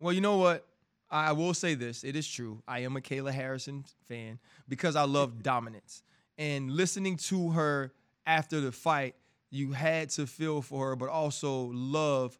[0.00, 0.66] Well, you know what?
[1.10, 2.04] I will say this.
[2.04, 2.62] It is true.
[2.68, 6.02] I am a Kayla Harrison fan because I love dominance.
[6.36, 7.94] And listening to her
[8.26, 9.14] after the fight,
[9.50, 12.38] you had to feel for her, but also love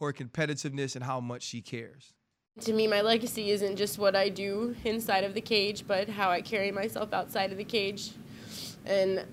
[0.00, 2.14] her competitiveness and how much she cares.
[2.60, 6.30] To me, my legacy isn't just what I do inside of the cage, but how
[6.30, 8.12] I carry myself outside of the cage.
[8.84, 9.24] And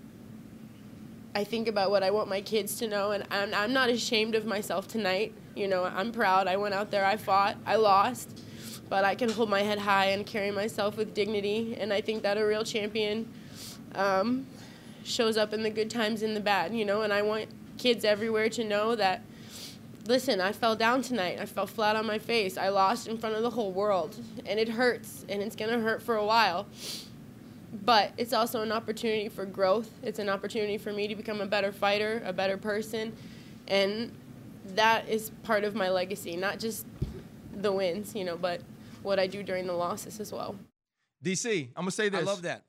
[1.36, 4.36] I think about what I want my kids to know, and I'm, I'm not ashamed
[4.36, 5.34] of myself tonight.
[5.56, 6.48] You know, I'm proud.
[6.48, 8.42] I went out there, I fought, I lost,
[8.90, 11.78] but I can hold my head high and carry myself with dignity.
[11.80, 13.32] And I think that a real champion
[13.96, 14.48] um,
[15.04, 18.04] shows up in the good times and the bad, you know, and I want kids
[18.04, 19.22] everywhere to know that
[20.10, 21.38] listen, I fell down tonight.
[21.40, 22.58] I fell flat on my face.
[22.58, 24.18] I lost in front of the whole world.
[24.46, 26.66] And it hurts, and it's going to hurt for a while.
[27.86, 29.92] But it's also an opportunity for growth.
[30.02, 33.16] It's an opportunity for me to become a better fighter, a better person.
[33.68, 34.12] And
[34.74, 36.88] that is part of my legacy, not just
[37.56, 38.62] the wins, you know, but
[39.04, 40.56] what I do during the losses as well.
[41.24, 42.22] DC, I'm gonna say this.
[42.22, 42.64] I love that.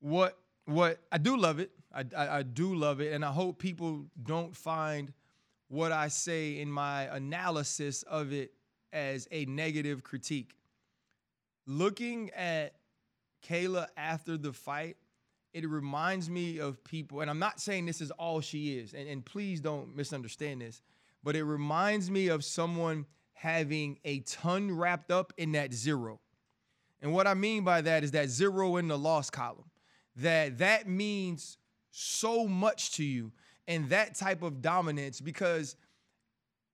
[0.00, 0.38] what
[0.72, 1.70] what I do love it.
[1.94, 5.12] I, I, I do love it, and I hope people don't find
[5.68, 8.52] what I say in my analysis of it
[8.92, 10.54] as a negative critique.
[11.66, 12.74] Looking at
[13.46, 14.96] Kayla after the fight,
[15.52, 19.08] it reminds me of people, and I'm not saying this is all she is, and,
[19.08, 20.82] and please don't misunderstand this,
[21.22, 26.20] but it reminds me of someone having a ton wrapped up in that zero.
[27.02, 29.71] And what I mean by that is that zero in the loss column.
[30.16, 31.58] That that means
[31.90, 33.32] so much to you
[33.68, 35.76] and that type of dominance because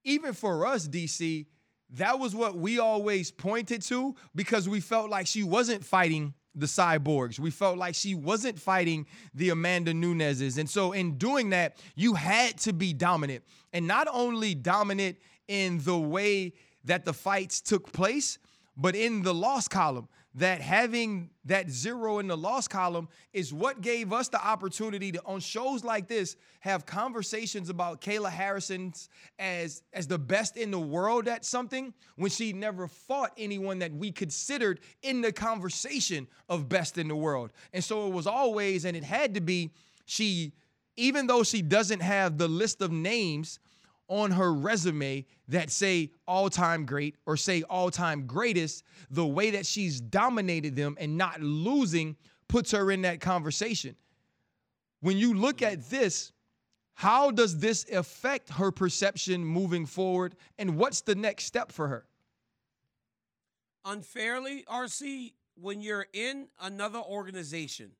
[0.05, 1.47] even for us DC,
[1.91, 6.67] that was what we always pointed to because we felt like she wasn't fighting the
[6.67, 7.39] cyborgs.
[7.39, 10.59] We felt like she wasn't fighting the Amanda Nunes's.
[10.59, 13.45] And so in doing that, you had to be dominant.
[13.73, 18.39] And not only dominant in the way that the fights took place,
[18.77, 23.81] but in the loss column that having that zero in the loss column is what
[23.81, 29.83] gave us the opportunity to on shows like this have conversations about Kayla Harrison's as
[29.93, 34.13] as the best in the world at something when she never fought anyone that we
[34.13, 37.51] considered in the conversation of best in the world.
[37.73, 39.71] And so it was always and it had to be
[40.07, 40.53] she
[40.97, 43.59] even though she doesn't have the list of names
[44.09, 49.51] on her resume that say all time great or say all time greatest, the way
[49.51, 52.17] that she's dominated them and not losing
[52.49, 53.95] puts her in that conversation.
[55.01, 56.33] When you look at this,
[56.95, 60.35] how does this affect her perception moving forward?
[60.59, 62.07] And what's the next step for her?
[63.85, 67.93] Unfairly, RC, when you're in another organization,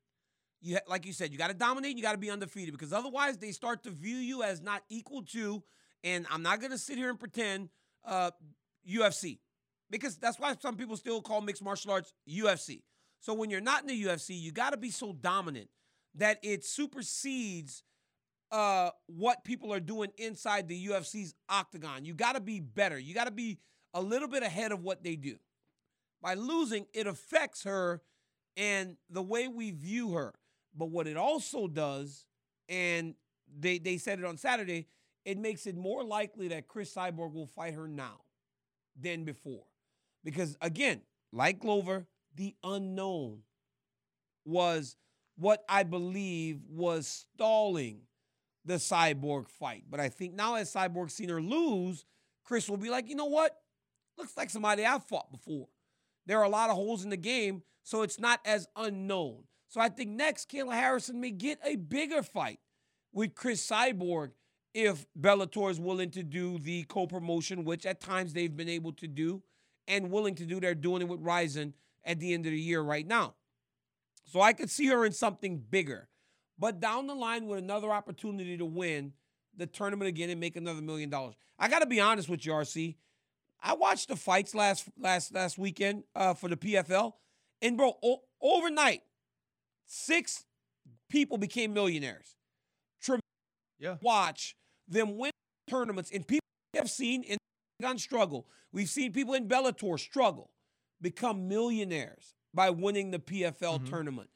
[0.61, 3.37] you like you said, you got to dominate, you got to be undefeated because otherwise
[3.37, 5.63] they start to view you as not equal to
[6.03, 7.69] and I'm not going to sit here and pretend
[8.05, 8.31] uh,
[8.87, 9.39] UFC
[9.89, 12.81] because that's why some people still call mixed martial arts UFC.
[13.19, 15.69] So when you're not in the UFC, you got to be so dominant
[16.15, 17.83] that it supersedes
[18.51, 22.05] uh, what people are doing inside the UFC's octagon.
[22.05, 22.97] You got to be better.
[22.97, 23.59] You got to be
[23.93, 25.35] a little bit ahead of what they do.
[26.21, 28.01] By losing, it affects her
[28.57, 30.33] and the way we view her.
[30.75, 32.25] But what it also does,
[32.67, 33.15] and
[33.57, 34.87] they they said it on Saturday,
[35.25, 38.21] it makes it more likely that Chris Cyborg will fight her now
[38.99, 39.65] than before.
[40.23, 41.01] Because again,
[41.31, 43.39] like Glover, the unknown
[44.45, 44.95] was
[45.37, 48.01] what I believe was stalling
[48.65, 49.83] the Cyborg fight.
[49.89, 52.05] But I think now as Cyborg seen her lose,
[52.43, 53.55] Chris will be like, you know what?
[54.17, 55.67] Looks like somebody I've fought before.
[56.25, 59.43] There are a lot of holes in the game, so it's not as unknown.
[59.69, 62.59] So I think next, Kayla Harrison may get a bigger fight
[63.13, 64.31] with Chris Cyborg
[64.83, 69.07] if Bellator is willing to do the co-promotion, which at times they've been able to
[69.07, 69.41] do,
[69.87, 71.73] and willing to do, they're doing it with Rizin
[72.05, 73.33] at the end of the year right now.
[74.25, 76.07] So I could see her in something bigger.
[76.57, 79.13] But down the line with another opportunity to win
[79.55, 81.35] the tournament again and make another million dollars.
[81.57, 82.95] I got to be honest with you, RC.
[83.61, 87.13] I watched the fights last last last weekend uh, for the PFL,
[87.61, 89.01] and bro, o- overnight,
[89.85, 90.45] six
[91.09, 92.35] people became millionaires.
[93.01, 93.19] Trem-
[93.79, 93.97] yeah.
[94.01, 94.55] Watch
[94.89, 95.31] them win
[95.69, 97.37] tournaments, and people have seen in
[97.81, 98.45] Gun struggle.
[98.73, 100.49] We've seen people in Bellator struggle,
[101.01, 103.85] become millionaires by winning the PFL mm-hmm.
[103.85, 104.29] tournament.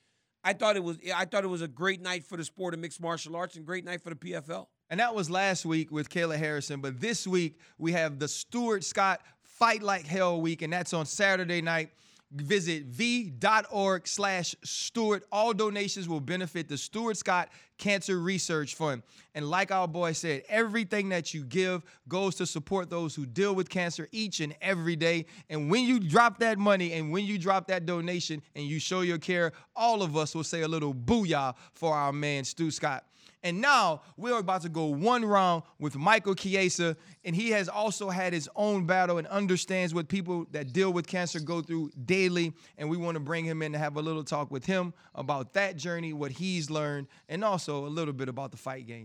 [0.45, 2.79] I thought it was I thought it was a great night for the sport of
[2.79, 4.67] mixed martial arts and great night for the PFL.
[4.89, 8.83] And that was last week with Kayla Harrison, but this week we have the Stuart
[8.83, 11.91] Scott Fight Like Hell week, and that's on Saturday night
[12.33, 15.23] Visit v.org slash Stuart.
[15.31, 19.03] All donations will benefit the Stuart Scott Cancer Research Fund.
[19.35, 23.53] And like our boy said, everything that you give goes to support those who deal
[23.53, 25.25] with cancer each and every day.
[25.49, 29.01] And when you drop that money and when you drop that donation and you show
[29.01, 33.05] your care, all of us will say a little booyah for our man, Stu Scott.
[33.43, 38.09] And now we're about to go one round with Michael Chiesa, and he has also
[38.09, 42.53] had his own battle and understands what people that deal with cancer go through daily.
[42.77, 45.53] And we want to bring him in to have a little talk with him about
[45.53, 49.03] that journey, what he's learned, and also a little bit about the fight game.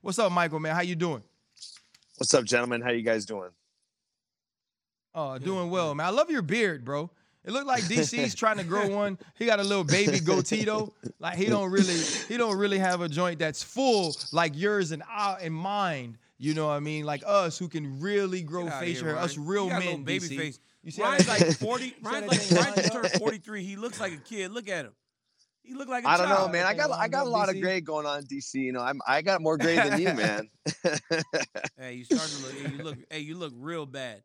[0.00, 0.58] What's up, Michael?
[0.58, 1.22] Man, how you doing?
[2.16, 2.80] What's up, gentlemen?
[2.80, 3.50] How you guys doing?
[5.14, 6.06] Oh, doing well, man.
[6.06, 7.10] I love your beard, bro.
[7.46, 9.18] It looked like DC's trying to grow one.
[9.38, 10.92] He got a little baby goatee though.
[11.20, 11.94] Like he don't really
[12.28, 16.18] he don't really have a joint that's full like yours and our and mine.
[16.38, 17.04] You know what I mean?
[17.04, 19.16] Like us who can really grow facial hair.
[19.16, 20.02] Us real men.
[20.02, 20.36] baby DC.
[20.36, 20.58] face.
[20.82, 21.94] You see Ryan's like 40.
[22.02, 23.64] Ryan's like Ryan just turned 43.
[23.64, 24.50] He looks like a kid.
[24.50, 24.92] Look at him.
[25.62, 26.48] He look like a I don't child.
[26.48, 26.66] know, man.
[26.66, 28.54] I got I got a lot of gray going on DC.
[28.54, 30.48] You know, I'm I got more gray than you, man.
[31.78, 32.54] hey, you starting to look.
[32.54, 32.98] Hey, you look.
[33.10, 34.22] Hey, you look real bad.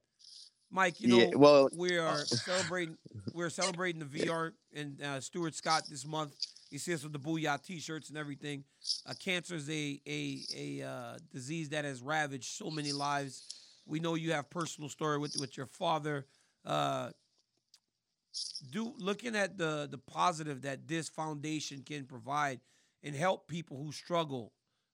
[0.71, 2.97] Mike, you know, Yeah, well- we are celebrating.
[3.33, 6.35] We're celebrating the VR and uh, Stuart Scott this month.
[6.71, 8.63] You see us with the Booyah T-shirts and everything.
[9.05, 13.43] Uh, cancer is a a a uh, disease that has ravaged so many lives.
[13.85, 16.25] We know you have personal story with with your father.
[16.65, 17.09] Uh,
[18.71, 22.59] do looking at the the positive that this foundation can provide
[23.03, 24.53] and help people who struggle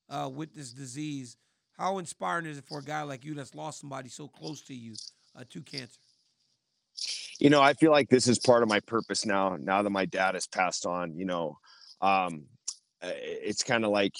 [0.09, 1.37] uh, with this disease.
[1.77, 4.73] How inspiring is it for a guy like you that's lost somebody so close to
[4.73, 4.95] you
[5.37, 5.99] uh, to cancer?
[7.39, 9.57] you know, I feel like this is part of my purpose now.
[9.59, 11.57] Now that my dad has passed on, you know,
[12.01, 12.45] um,
[13.01, 14.13] uh, it's kind of like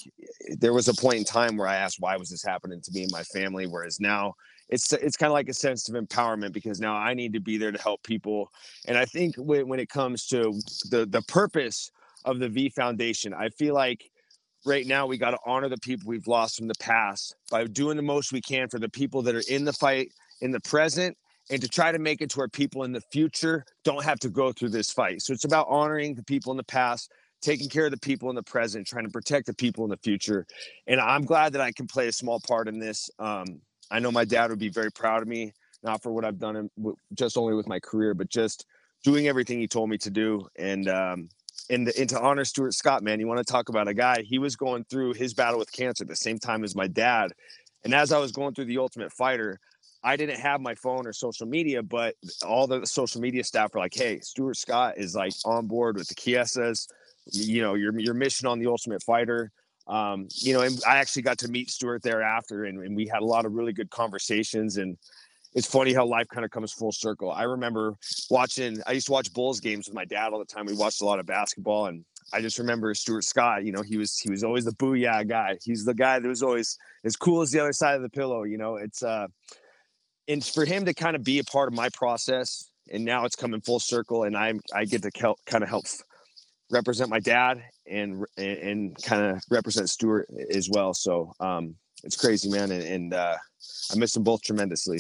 [0.60, 3.04] there was a point in time where I asked, why was this happening to me
[3.04, 3.66] and my family?
[3.66, 4.36] Whereas now
[4.70, 7.58] it's it's kind of like a sense of empowerment because now I need to be
[7.58, 8.52] there to help people.
[8.88, 10.54] And I think when, when it comes to
[10.92, 11.90] the the purpose
[12.24, 14.12] of the V Foundation, I feel like
[14.64, 17.98] right now we got to honor the people we've lost from the past by doing
[17.98, 21.18] the most we can for the people that are in the fight in the present
[21.50, 24.30] and to try to make it to where people in the future don't have to
[24.30, 25.22] go through this fight.
[25.22, 28.36] So it's about honoring the people in the past, taking care of the people in
[28.36, 30.46] the present, trying to protect the people in the future.
[30.88, 33.10] And I'm glad that I can play a small part in this.
[33.20, 36.40] Um, I know my dad would be very proud of me, not for what I've
[36.40, 36.70] done
[37.14, 38.66] just only with my career, but just
[39.04, 40.48] doing everything he told me to do.
[40.58, 41.30] And um,
[41.70, 44.22] and, and to honor Stuart Scott, man, you want to talk about a guy?
[44.22, 47.34] He was going through his battle with cancer at the same time as my dad.
[47.84, 49.60] And as I was going through the Ultimate Fighter,
[50.04, 53.80] I didn't have my phone or social media, but all the social media staff were
[53.80, 56.88] like, "Hey, Stuart Scott is like on board with the Chiesa's.
[57.32, 59.52] You know, your your mission on the Ultimate Fighter."
[59.88, 63.22] Um, you know, and I actually got to meet Stuart thereafter, and, and we had
[63.22, 64.78] a lot of really good conversations.
[64.78, 64.98] And
[65.54, 67.32] it's funny how life kind of comes full circle.
[67.32, 67.96] I remember
[68.30, 68.82] watching.
[68.86, 70.66] I used to watch Bulls games with my dad all the time.
[70.66, 73.64] We watched a lot of basketball, and I just remember Stuart Scott.
[73.64, 75.58] You know, he was he was always the booyah guy.
[75.64, 78.44] He's the guy that was always as cool as the other side of the pillow.
[78.44, 79.28] You know, it's uh
[80.28, 83.36] and for him to kind of be a part of my process and now it's
[83.36, 85.86] coming full circle and i'm i get to help, kind of help
[86.72, 92.50] represent my dad and and, kind of represent stuart as well so um it's crazy
[92.50, 93.36] man and, and uh
[93.92, 95.00] i miss them both tremendously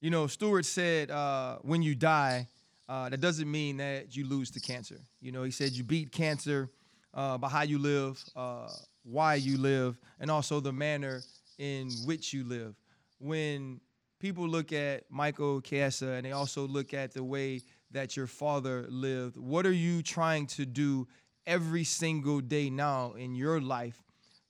[0.00, 2.46] You know, Stuart said, uh, when you die,
[2.88, 5.00] uh, that doesn't mean that you lose to cancer.
[5.20, 6.70] You know, he said you beat cancer
[7.14, 8.68] uh, by how you live, uh,
[9.02, 11.22] why you live, and also the manner
[11.58, 12.76] in which you live.
[13.18, 13.80] When
[14.20, 18.86] people look at Michael Chiesa and they also look at the way that your father
[18.88, 21.08] lived, what are you trying to do
[21.46, 24.02] every single day now in your life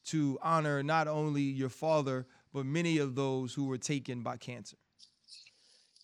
[0.07, 4.77] to honor not only your father, but many of those who were taken by cancer?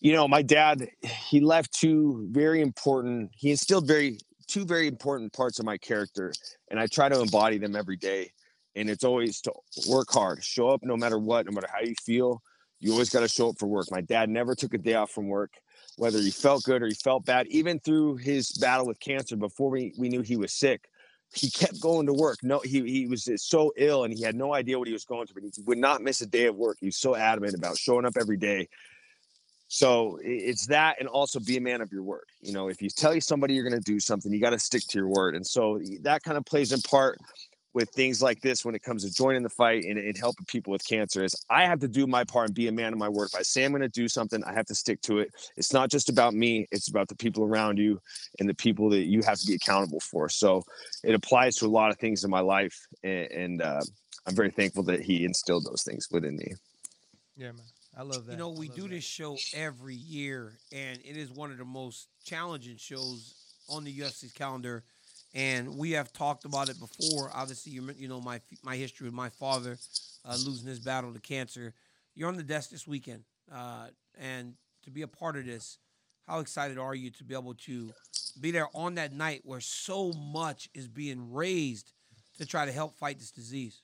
[0.04, 5.32] you know my dad he left two very important he instilled very two very important
[5.32, 6.30] parts of my character
[6.70, 8.30] and i try to embody them every day
[8.76, 9.50] and it's always to
[9.88, 12.42] work hard show up no matter what no matter how you feel
[12.84, 13.86] you always got to show up for work.
[13.90, 15.52] My dad never took a day off from work
[15.96, 17.46] whether he felt good or he felt bad.
[17.46, 20.88] Even through his battle with cancer before we, we knew he was sick
[21.34, 22.38] he kept going to work.
[22.42, 25.26] No he, he was so ill and he had no idea what he was going
[25.26, 26.78] through but he would not miss a day of work.
[26.80, 28.68] He was so adamant about showing up every day.
[29.66, 32.26] So it's that and also be a man of your word.
[32.40, 34.58] You know if you tell you somebody you're going to do something you got to
[34.58, 35.34] stick to your word.
[35.34, 37.18] And so that kind of plays in part
[37.74, 40.70] with things like this when it comes to joining the fight and, and helping people
[40.70, 43.08] with cancer is i have to do my part and be a man of my
[43.08, 45.32] word if i say i'm going to do something i have to stick to it
[45.56, 48.00] it's not just about me it's about the people around you
[48.38, 50.62] and the people that you have to be accountable for so
[51.02, 53.82] it applies to a lot of things in my life and, and uh,
[54.26, 56.52] i'm very thankful that he instilled those things within me
[57.36, 57.64] Yeah, man.
[57.96, 58.32] I love that.
[58.32, 58.90] You know, we do that.
[58.90, 63.34] this show every year, and it is one of the most challenging shows
[63.68, 64.84] on the UFC's calendar.
[65.34, 67.30] And we have talked about it before.
[67.34, 69.76] Obviously, you you know my my history with my father
[70.24, 71.74] uh, losing his battle to cancer.
[72.14, 75.78] You're on the desk this weekend, uh, and to be a part of this,
[76.28, 77.92] how excited are you to be able to
[78.40, 81.92] be there on that night where so much is being raised
[82.38, 83.80] to try to help fight this disease?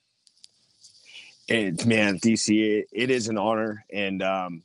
[1.51, 4.63] and man dc it, it is an honor and um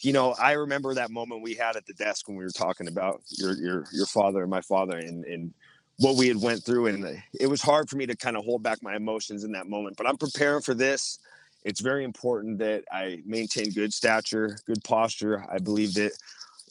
[0.00, 2.88] you know i remember that moment we had at the desk when we were talking
[2.88, 5.54] about your your your father and my father and and
[6.00, 8.62] what we had went through and it was hard for me to kind of hold
[8.62, 11.18] back my emotions in that moment but i'm preparing for this.
[11.62, 15.44] It's very important that i maintain good stature good posture.
[15.52, 16.12] I believe that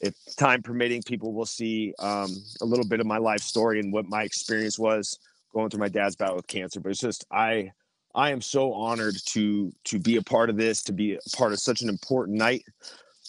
[0.02, 3.92] if time permitting people will see um, a little bit of my life story and
[3.92, 5.18] what my experience was
[5.52, 7.70] going through my dad's battle with cancer but it's just i
[8.14, 11.52] I am so honored to to be a part of this, to be a part
[11.52, 12.64] of such an important night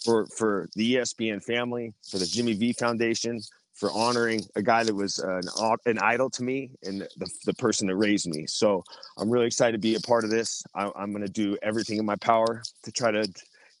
[0.04, 3.40] for for the ESPN family, for the Jimmy V Foundation,
[3.82, 5.42] for honoring a guy that was an
[5.86, 8.46] an idol to me and the, the person that raised me.
[8.46, 8.84] So
[9.18, 10.62] I'm really excited to be a part of this.
[10.72, 13.26] I, I'm going to do everything in my power to try to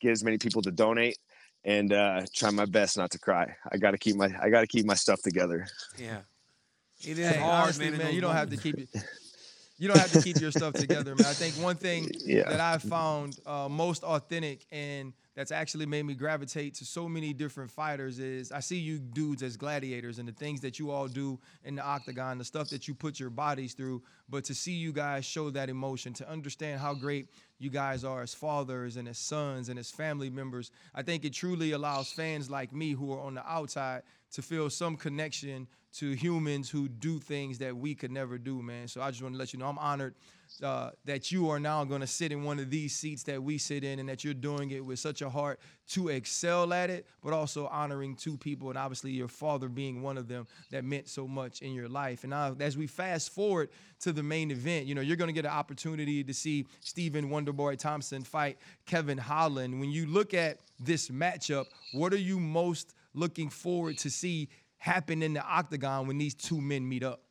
[0.00, 1.18] get as many people to donate,
[1.64, 3.54] and uh, try my best not to cry.
[3.70, 5.68] I got to keep my I got to keep my stuff together.
[5.96, 6.22] Yeah.
[7.04, 7.98] It is Hey, hard, honestly, man.
[7.98, 8.88] man, you don't have to keep it.
[9.78, 11.26] You don't have to keep your stuff together, man.
[11.26, 12.48] I think one thing Yeah.
[12.48, 17.32] that I found uh, most authentic and that's actually made me gravitate to so many
[17.32, 21.08] different fighters is I see you dudes as gladiators and the things that you all
[21.08, 24.02] do in the octagon, the stuff that you put your bodies through.
[24.28, 27.28] But to see you guys show that emotion, to understand how great
[27.58, 31.32] you guys are as fathers and as sons and as family members, I think it
[31.32, 34.02] truly allows fans like me who are on the outside
[34.32, 38.88] to feel some connection to humans who do things that we could never do, man.
[38.88, 40.14] So I just want to let you know I'm honored
[40.62, 43.58] uh, that you are now going to sit in one of these seats that we
[43.58, 47.06] sit in and that you're doing it with such a heart to excel at it,
[47.22, 51.08] but also honoring two people and obviously your father being one of them that meant
[51.08, 52.24] so much in your life.
[52.24, 53.70] And now, as we fast forward
[54.00, 57.28] to the main event, you know, you're going to get an opportunity to see Stephen
[57.30, 59.78] Wonderboy Thompson fight Kevin Holland.
[59.78, 64.48] When you look at this matchup, what are you most looking forward to see
[64.82, 67.22] happen in the octagon when these two men meet up?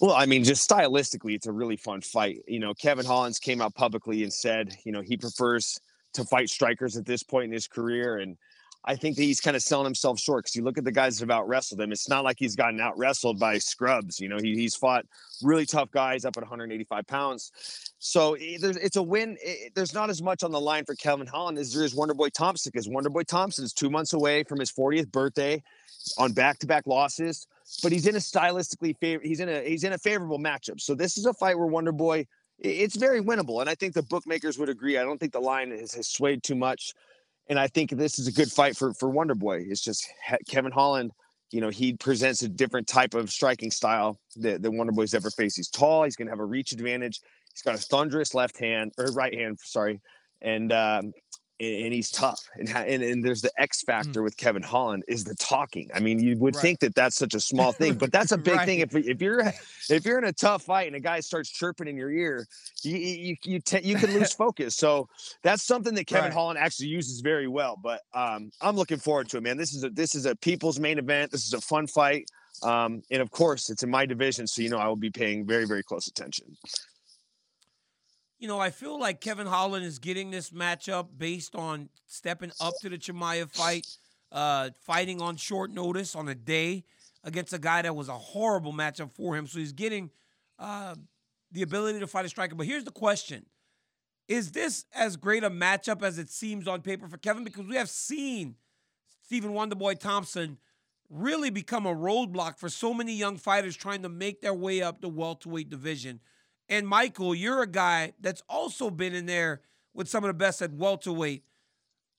[0.00, 2.38] Well, I mean, just stylistically, it's a really fun fight.
[2.48, 5.78] You know, Kevin Holland's came out publicly and said, you know, he prefers
[6.14, 8.16] to fight strikers at this point in his career.
[8.16, 8.38] And
[8.84, 11.18] I think that he's kind of selling himself short because you look at the guys
[11.18, 11.92] that have out wrestled him.
[11.92, 14.18] It's not like he's gotten out wrestled by scrubs.
[14.18, 15.04] You know, he, he's fought
[15.42, 17.52] really tough guys up at 185 pounds.
[17.98, 19.36] So eh, it's a win.
[19.44, 22.32] Eh, there's not as much on the line for Kevin Holland as there is Wonderboy
[22.32, 25.62] Thompson because Wonderboy Thompson is two months away from his 40th birthday
[26.16, 27.46] on back-to-back losses
[27.82, 30.94] but he's in a stylistically favor he's in a he's in a favorable matchup so
[30.94, 32.26] this is a fight where wonder boy
[32.58, 35.70] it's very winnable and i think the bookmakers would agree i don't think the line
[35.70, 36.94] has, has swayed too much
[37.50, 39.62] and i think this is a good fight for for wonder boy.
[39.68, 40.08] It's just
[40.48, 41.10] kevin holland
[41.50, 45.30] you know he presents a different type of striking style that, that wonder boy's ever
[45.30, 45.56] faced.
[45.58, 47.20] He's tall he's going to have a reach advantage
[47.52, 50.00] he's got a thunderous left hand or right hand sorry
[50.40, 51.12] and um
[51.60, 52.40] and he's tough.
[52.54, 55.90] And, and and there's the X factor with Kevin Holland is the talking.
[55.94, 56.62] I mean, you would Right.
[56.62, 58.66] think that that's such a small thing, but that's a big Right.
[58.66, 58.80] thing.
[58.80, 59.40] If if you're
[59.90, 62.46] if you're in a tough fight and a guy starts chirping in your ear,
[62.82, 64.76] you you you, te- you can lose focus.
[64.76, 65.08] So
[65.42, 66.32] that's something that Kevin Right.
[66.32, 67.76] Holland actually uses very well.
[67.82, 69.56] But um, I'm looking forward to it, man.
[69.58, 71.30] This is a this is a people's main event.
[71.30, 72.30] This is a fun fight.
[72.62, 75.46] Um, and of course, it's in my division, so you know I will be paying
[75.46, 76.56] very, very close attention.
[78.40, 82.72] You know, I feel like Kevin Holland is getting this matchup based on stepping up
[82.80, 83.86] to the Chimaev fight,
[84.32, 86.84] uh, fighting on short notice on a day
[87.22, 89.46] against a guy that was a horrible matchup for him.
[89.46, 90.08] So he's getting
[90.58, 90.94] uh,
[91.52, 92.54] the ability to fight a striker.
[92.54, 93.44] But here's the question
[94.26, 97.44] Is this as great a matchup as it seems on paper for Kevin?
[97.44, 98.54] Because we have seen
[99.22, 100.56] Stephen Wonderboy Thompson
[101.10, 105.02] really become a roadblock for so many young fighters trying to make their way up
[105.02, 106.20] the welterweight division.
[106.70, 109.60] And Michael, you're a guy that's also been in there
[109.92, 111.42] with some of the best at welterweight.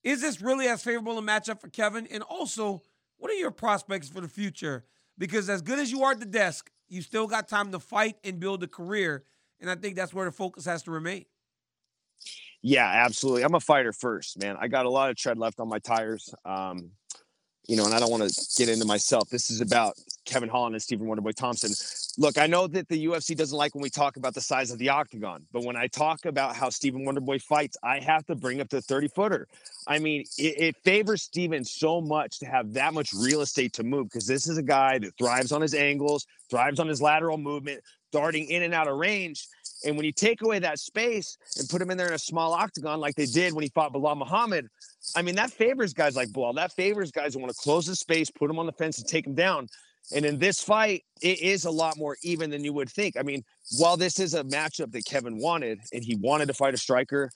[0.04, 2.06] Is this really as favorable a matchup for Kevin?
[2.12, 2.82] And also,
[3.18, 4.84] what are your prospects for the future?
[5.18, 8.18] Because as good as you are at the desk, you still got time to fight
[8.26, 9.24] and build a career.
[9.62, 11.26] And I think that's where the focus has to remain.
[12.62, 13.44] Yeah, absolutely.
[13.44, 14.58] I'm a fighter first, man.
[14.60, 16.34] I got a lot of tread left on my tires.
[16.44, 16.92] Um,
[17.68, 19.30] you know, and I don't want to get into myself.
[19.30, 19.96] This is about
[20.26, 21.72] Kevin Holland and Stephen Wonderboy Thompson.
[22.18, 24.78] Look, I know that the UFC doesn't like when we talk about the size of
[24.78, 28.60] the octagon, but when I talk about how Stephen Wonderboy fights, I have to bring
[28.60, 29.48] up the 30 footer.
[29.88, 33.84] I mean, it, it favors Stephen so much to have that much real estate to
[33.84, 37.38] move because this is a guy that thrives on his angles, thrives on his lateral
[37.38, 37.82] movement,
[38.12, 39.48] darting in and out of range.
[39.86, 42.54] And when you take away that space and put him in there in a small
[42.54, 44.68] octagon like they did when he fought Belal Muhammad,
[45.16, 46.56] I mean, that favors guys like Belal.
[46.56, 49.08] That favors guys who want to close the space, put him on the fence, and
[49.08, 49.70] take him down.
[50.14, 53.16] And in this fight, it is a lot more even than you would think.
[53.18, 53.44] I mean,
[53.78, 57.30] while this is a matchup that Kevin wanted and he wanted to fight a striker,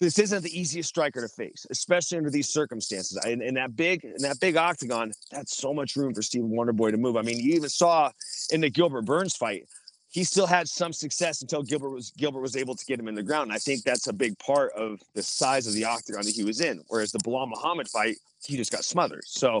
[0.00, 3.18] this isn't the easiest striker to face, especially under these circumstances.
[3.24, 6.90] In, in that big, in that big octagon, that's so much room for Stephen Wonderboy
[6.90, 7.16] to move.
[7.16, 8.10] I mean, you even saw
[8.50, 9.68] in the Gilbert Burns fight,
[10.14, 13.16] he still had some success until Gilbert was Gilbert was able to get him in
[13.16, 13.48] the ground.
[13.48, 16.44] And I think that's a big part of the size of the octagon that he
[16.44, 16.80] was in.
[16.86, 19.24] Whereas the Belal Muhammad fight, he just got smothered.
[19.26, 19.58] So,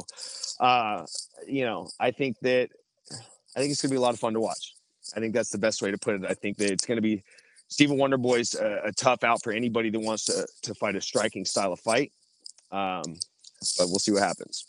[0.60, 1.06] uh,
[1.44, 2.68] you know, I think that
[3.56, 4.76] I think it's to be a lot of fun to watch.
[5.16, 6.24] I think that's the best way to put it.
[6.24, 7.24] I think that it's to be
[7.66, 11.44] Stephen Wonderboy's a, a tough out for anybody that wants to to fight a striking
[11.44, 12.12] style of fight.
[12.70, 13.18] Um,
[13.76, 14.66] but we'll see what happens.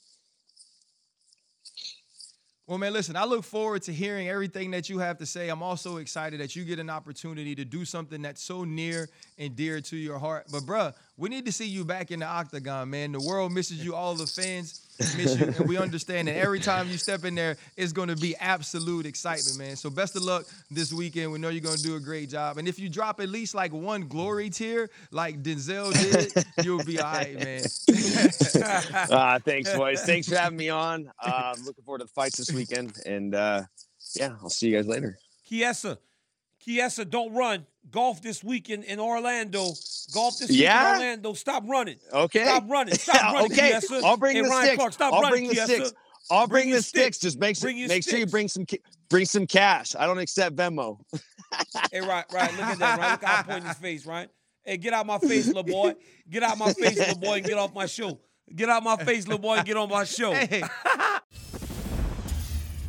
[2.68, 5.50] Well, man, listen, I look forward to hearing everything that you have to say.
[5.50, 9.08] I'm also excited that you get an opportunity to do something that's so near
[9.38, 10.48] and dear to your heart.
[10.52, 13.12] But, bruh, we need to see you back in the octagon, man.
[13.12, 16.90] The world misses you, all the fans miss you, and we understand that every time
[16.90, 19.76] you step in there, it's going to be absolute excitement, man.
[19.76, 21.32] So best of luck this weekend.
[21.32, 23.56] We know you're going to do a great job, and if you drop at least
[23.56, 27.64] like one glory tier, like Denzel did, you'll be all right, man.
[29.12, 30.02] uh, thanks, boys.
[30.06, 31.12] Thanks for having me on.
[31.24, 33.64] Uh, I'm looking forward to the fights this weekend, and uh,
[34.16, 35.18] yeah, I'll see you guys later.
[35.48, 35.98] Chiesa,
[36.66, 37.66] Chiesa, don't run.
[37.92, 39.72] Golf this weekend in Orlando.
[40.14, 40.94] Golf this Yeah?
[40.94, 41.34] weekend in Orlando.
[41.34, 41.98] Stop running.
[42.12, 42.44] Okay.
[42.44, 42.96] Stop running.
[42.96, 43.52] Stop running.
[43.52, 43.72] okay.
[43.80, 44.02] Chiesa.
[44.04, 44.76] I'll bring Hey, the Ryan sticks.
[44.78, 45.68] Clark, stop I'll running, bring the Chiesa.
[45.68, 45.94] sticks.
[46.32, 47.18] I'll Bring bring, the sticks.
[47.18, 47.20] sticks.
[47.20, 49.96] Just make Bring your make sure you bring some ki- bring some cash.
[49.96, 50.98] I don't accept Venmo.
[51.92, 52.52] Hey, right, right.
[52.54, 53.12] Look at that, right?
[53.12, 54.28] Look how I point his face, right?
[54.64, 55.94] Hey, get out my face, little boy.
[56.28, 58.20] Get out my face, little boy, and get off my show.
[58.56, 60.34] Get out my face, little boy, and get on my show.
[60.50, 60.64] Hey.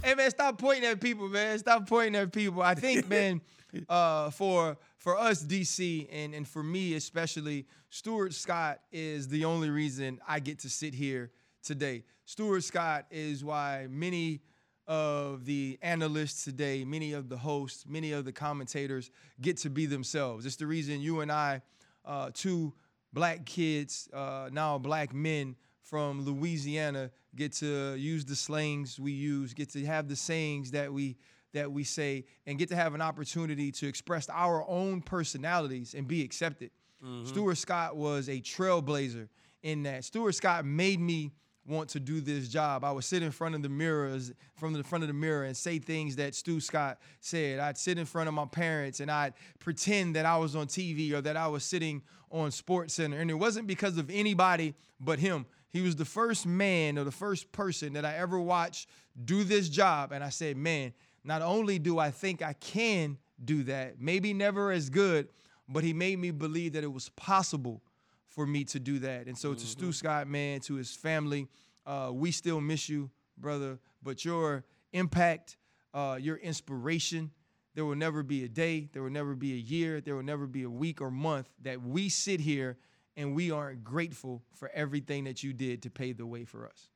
[0.02, 1.58] hey man, stop pointing at people, man.
[1.58, 2.62] Stop pointing at people.
[2.62, 3.40] I think, man,
[3.88, 9.70] uh, for for us DC and and for me especially, Stuart Scott is the only
[9.70, 11.30] reason I get to sit here
[11.62, 12.04] today.
[12.24, 14.40] Stuart Scott is why many
[14.86, 19.10] of the analysts today, many of the hosts, many of the commentators
[19.40, 20.46] get to be themselves.
[20.46, 21.62] It's the reason you and I,
[22.04, 22.72] uh, two
[23.12, 29.54] black kids, uh, now black men from Louisiana, get to use the slangs we use,
[29.54, 31.16] get to have the sayings that we
[31.52, 36.06] that we say, and get to have an opportunity to express our own personalities and
[36.06, 36.70] be accepted.
[37.04, 37.26] Mm-hmm.
[37.26, 39.28] Stuart Scott was a trailblazer
[39.62, 40.04] in that.
[40.04, 41.32] Stuart Scott made me
[41.66, 42.84] want to do this job.
[42.84, 45.56] I would sit in front of the mirrors, from the front of the mirror, and
[45.56, 47.58] say things that Stu Scott said.
[47.58, 51.12] I'd sit in front of my parents and I'd pretend that I was on TV
[51.12, 53.20] or that I was sitting on SportsCenter.
[53.20, 55.46] And it wasn't because of anybody but him.
[55.70, 58.88] He was the first man or the first person that I ever watched
[59.24, 60.12] do this job.
[60.12, 60.92] And I said, man,
[61.26, 65.28] not only do I think I can do that, maybe never as good,
[65.68, 67.82] but he made me believe that it was possible
[68.28, 69.26] for me to do that.
[69.26, 71.48] And so to Stu Scott, man, to his family,
[71.86, 73.78] uh, we still miss you, brother.
[74.02, 75.56] But your impact,
[75.94, 77.30] uh, your inspiration,
[77.74, 80.46] there will never be a day, there will never be a year, there will never
[80.46, 82.78] be a week or month that we sit here
[83.16, 86.90] and we aren't grateful for everything that you did to pave the way for us.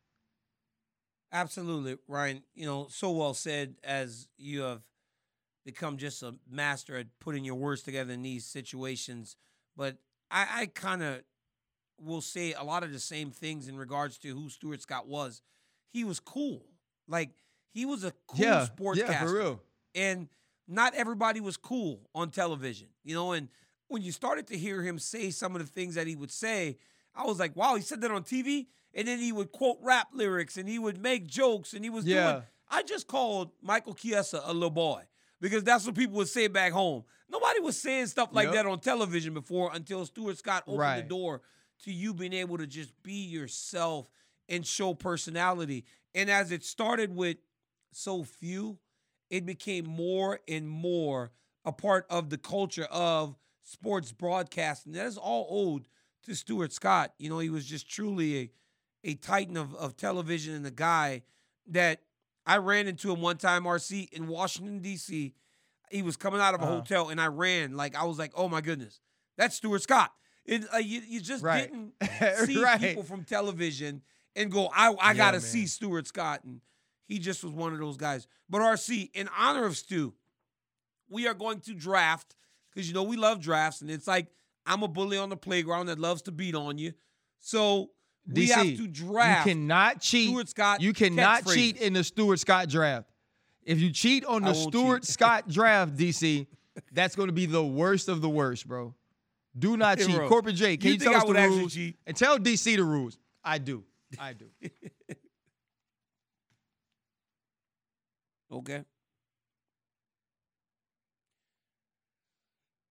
[1.33, 2.43] Absolutely, Ryan.
[2.55, 4.83] You know, so well said as you have
[5.65, 9.37] become just a master at putting your words together in these situations.
[9.77, 9.97] But
[10.31, 11.23] I, I kind of
[12.01, 15.43] will say a lot of the same things in regards to who Stuart Scott was.
[15.93, 16.65] He was cool.
[17.07, 17.31] Like
[17.73, 18.97] he was a cool yeah, sportscaster.
[18.97, 19.61] yeah, for real.
[19.95, 20.29] and
[20.67, 23.33] not everybody was cool on television, you know.
[23.33, 23.49] And
[23.89, 26.79] when you started to hear him say some of the things that he would say,
[27.15, 28.67] I was like, wow, he said that on TV.
[28.95, 32.05] And then he would quote rap lyrics and he would make jokes and he was
[32.05, 32.33] Yeah.
[32.33, 32.43] doing.
[32.69, 35.03] I just called Michael Chiesa a little boy
[35.41, 37.05] because that's what people would say back home.
[37.29, 38.55] Nobody was saying stuff like Yep.
[38.55, 41.43] that on television before until Stuart Scott opened the door
[41.85, 44.09] to you being able to just be yourself
[44.49, 45.85] and show personality.
[46.15, 47.37] And as it started with
[47.93, 48.79] so few,
[49.31, 51.31] it became more and more
[51.65, 54.93] a part of the culture of sports broadcasting.
[54.93, 55.87] That is all owed
[56.25, 57.15] to Stuart Scott.
[57.19, 58.51] You know, he was just truly a,
[59.05, 61.23] a titan of, of television and a guy
[61.69, 62.01] that
[62.47, 65.35] I ran into him one time, RC, in Washington, D.C.
[65.91, 66.75] He was coming out of a Uh-huh.
[66.77, 67.77] hotel and I ran.
[67.77, 69.01] Like, I was like, oh my goodness,
[69.37, 70.13] that's Stuart Scott.
[70.45, 71.71] It, uh, you, you just Right.
[71.71, 71.95] didn't
[72.47, 72.81] see Right.
[72.81, 74.03] people from television
[74.37, 76.45] and go, I, I Yeah, got to see Stuart Scott.
[76.45, 76.61] And
[77.07, 78.27] he just was one of those guys.
[78.49, 80.15] But RC, in honor of Stu,
[81.09, 82.37] we are going to draft
[82.73, 84.29] because you know we love drafts, and it's like
[84.67, 86.93] I'm a bully on the playground that loves to beat on you.
[87.41, 87.91] So
[88.33, 89.47] we DC, have to draft.
[89.47, 90.29] You cannot cheat.
[90.29, 93.09] Stuart Scott You cannot cheat in the Stuart Scott draft.
[93.63, 95.05] If you cheat on the Stuart cheat.
[95.13, 96.47] Scott draft, DC,
[96.93, 98.95] that's going to be the worst of the worst, bro.
[99.59, 100.17] Do not Hey, cheat.
[100.17, 101.75] bro, Corporate J, can you you, tell us the rules?
[101.75, 101.97] cheat?
[102.07, 103.19] And tell DC the rules.
[103.45, 103.85] I do.
[104.19, 104.47] I do.
[108.53, 108.83] Okay.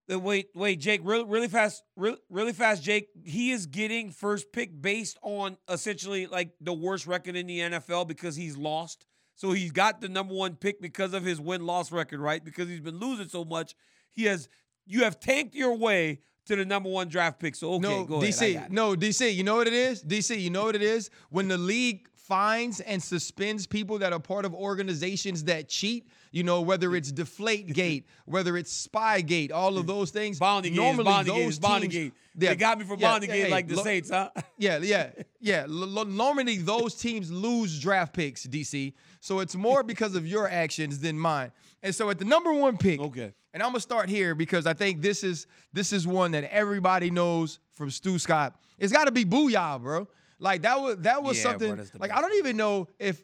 [0.10, 3.10] Wait, wait, Jake, really, really fast, really, really fast, Jake.
[3.24, 8.08] He is getting first pick based on essentially like the worst record in the NFL
[8.08, 9.06] because he's lost.
[9.36, 12.44] So he's got the number one pick because of his win loss record, right?
[12.44, 13.76] Because he's been losing so much.
[14.10, 14.50] He has,
[14.86, 17.56] you have tanked your way to the number one draft pick.
[17.56, 18.34] So okay, no, go ahead.
[18.34, 18.54] DC.
[18.56, 18.72] got.
[18.72, 19.34] No, DC.
[19.34, 20.04] You know what it is?
[20.04, 21.12] DC, you know what it is?
[21.30, 26.44] When the league fines and suspends people that are part of organizations that cheat, you
[26.44, 30.38] know, whether it's Deflate Gate, whether it's Spygate, all of those things.
[30.40, 32.14] Bounty normally Bounty those Bounty teams- Gate.
[32.38, 34.30] Yeah, They got me for yeah, Bounty Gate hey, like the lo- Saints, huh?
[34.60, 35.10] Yeah, yeah,
[35.42, 35.66] yeah.
[35.68, 38.94] L- l- normally, those teams lose draft picks, DC.
[39.20, 41.52] So it's more because of your actions than mine.
[41.84, 43.34] And so at the number one pick, Okay.
[43.54, 47.10] and I'm gonna start here because I think this is this is one that everybody
[47.10, 48.56] knows from Stu Scott.
[48.78, 50.08] It's got to be Booyah, bro.
[50.40, 51.78] Like that was that was Yeah, something.
[52.00, 53.22] like I don't even know if,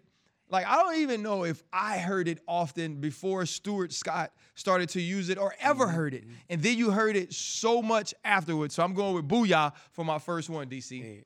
[0.50, 5.02] like I don't even know if I heard it often before Stuart Scott started to
[5.02, 5.96] use it or ever Mm-hmm.
[5.96, 8.76] heard it, and then you heard it so much afterwards.
[8.76, 11.02] So I'm going with Booyah for my first one, DC.
[11.02, 11.24] Hey.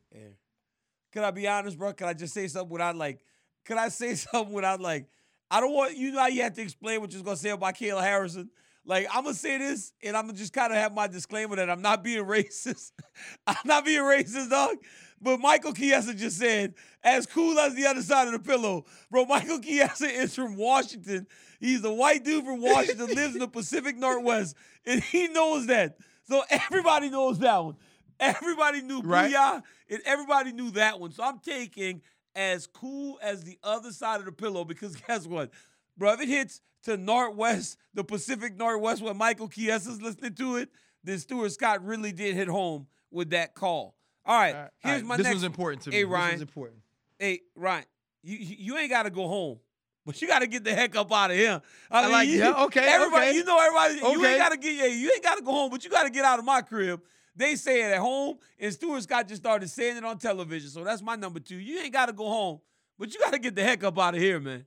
[1.11, 1.91] Can I be honest, bro?
[1.93, 3.19] Can I just say something without like?
[3.65, 5.07] Can I say something without like?
[5.51, 7.75] I don't want you know how you have to explain what you're gonna say about
[7.75, 8.51] Kayla Harrison.
[8.85, 11.69] Like I'm gonna say this, and I'm gonna just kind of have my disclaimer that
[11.69, 12.91] I'm not being racist.
[13.47, 14.77] I'm not being racist, dog.
[15.21, 19.25] But Michael Chiesa just said, as cool as the other side of the pillow, bro.
[19.25, 21.27] Michael Chiesa is from Washington.
[21.59, 24.55] He's a white dude from Washington, lives in the Pacific Northwest,
[24.85, 25.97] and he knows that.
[26.23, 27.75] So everybody knows that one.
[28.19, 29.33] Everybody knew Right.
[29.33, 31.11] Booyah, and everybody knew that one.
[31.11, 32.01] So I'm taking
[32.35, 35.51] as cool as the other side of the pillow because guess what,
[35.97, 36.13] bro?
[36.13, 40.69] If it hits to Northwest, the Pacific Northwest, where Michael Chiesa's listening to it,
[41.03, 43.95] then Stuart Scott really did hit home with that call.
[44.25, 45.35] All right, All right, here's all right, my this next.
[45.35, 45.95] was important to me.
[45.97, 46.31] Hey, This Ryan.
[46.33, 46.79] was important.
[47.17, 47.85] Hey, Ryan,
[48.23, 49.59] you you ain't got to go home.
[50.05, 51.61] But you got to get the heck up out of here.
[51.91, 53.35] I, I like- you- yeah, okay, Everybody, okay.
[53.35, 54.01] you know, everybody.
[54.01, 54.11] Okay.
[54.11, 54.73] You ain't got to get.
[54.73, 56.61] Yeah, you ain't got to go home, but you got to get out of my
[56.61, 57.01] crib.
[57.35, 60.69] They say it at home, and Stuart Scott just started saying it on television.
[60.69, 61.57] So that's my number two.
[61.57, 62.59] You ain't got to go home,
[62.97, 64.65] but you got to get the heck up out of here, man.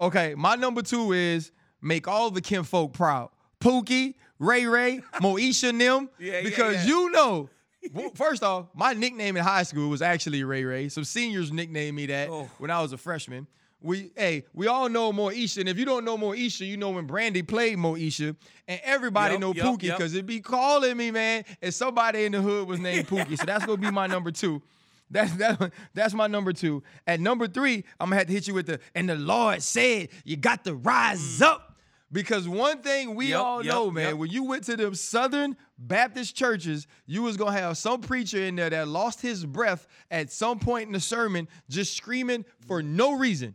[0.00, 3.30] Okay, my number two is make all the kinfolk proud.
[3.60, 6.08] Pookie, Ray Ray, Moesha them.
[6.18, 6.86] Yeah, yeah, because yeah.
[6.86, 7.48] you know,
[7.92, 10.88] well, first off, my nickname in high school was actually Ray Ray.
[10.88, 12.48] Some seniors nicknamed me that Oh.
[12.58, 13.46] when I was a freshman.
[13.84, 17.06] We hey, we all know Moesha, and if you don't know Moesha, you know when
[17.06, 18.36] Brandy played Moesha,
[18.68, 19.98] and everybody Yep, know yep, Pookie yep.
[19.98, 23.36] because it be calling me, man, and somebody in the hood was named Pookie.
[23.36, 24.62] so that's gonna be my number two.
[25.10, 26.84] That's that, that's my number two.
[27.08, 30.10] At number three, I'm gonna have to hit you with the and the Lord said
[30.24, 31.71] you got to rise up.
[32.12, 33.28] Because one thing we.
[33.28, 34.16] Yep, all yep, know, man, yep.
[34.18, 38.54] when you went to them Southern Baptist churches, you was gonna have some preacher in
[38.56, 43.12] there that lost his breath at some point in the sermon, just screaming for no
[43.14, 43.54] reason.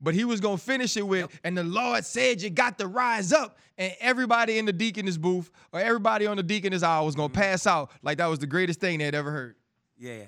[0.00, 3.32] But he was gonna finish it with, and the Lord said you got to rise
[3.32, 3.58] up.
[3.78, 7.40] And everybody in the deaconess booth or everybody on the deaconess aisle was gonna Mm-hmm.
[7.40, 9.56] pass out like that was the greatest thing they'd ever heard.
[9.98, 10.24] Yeah.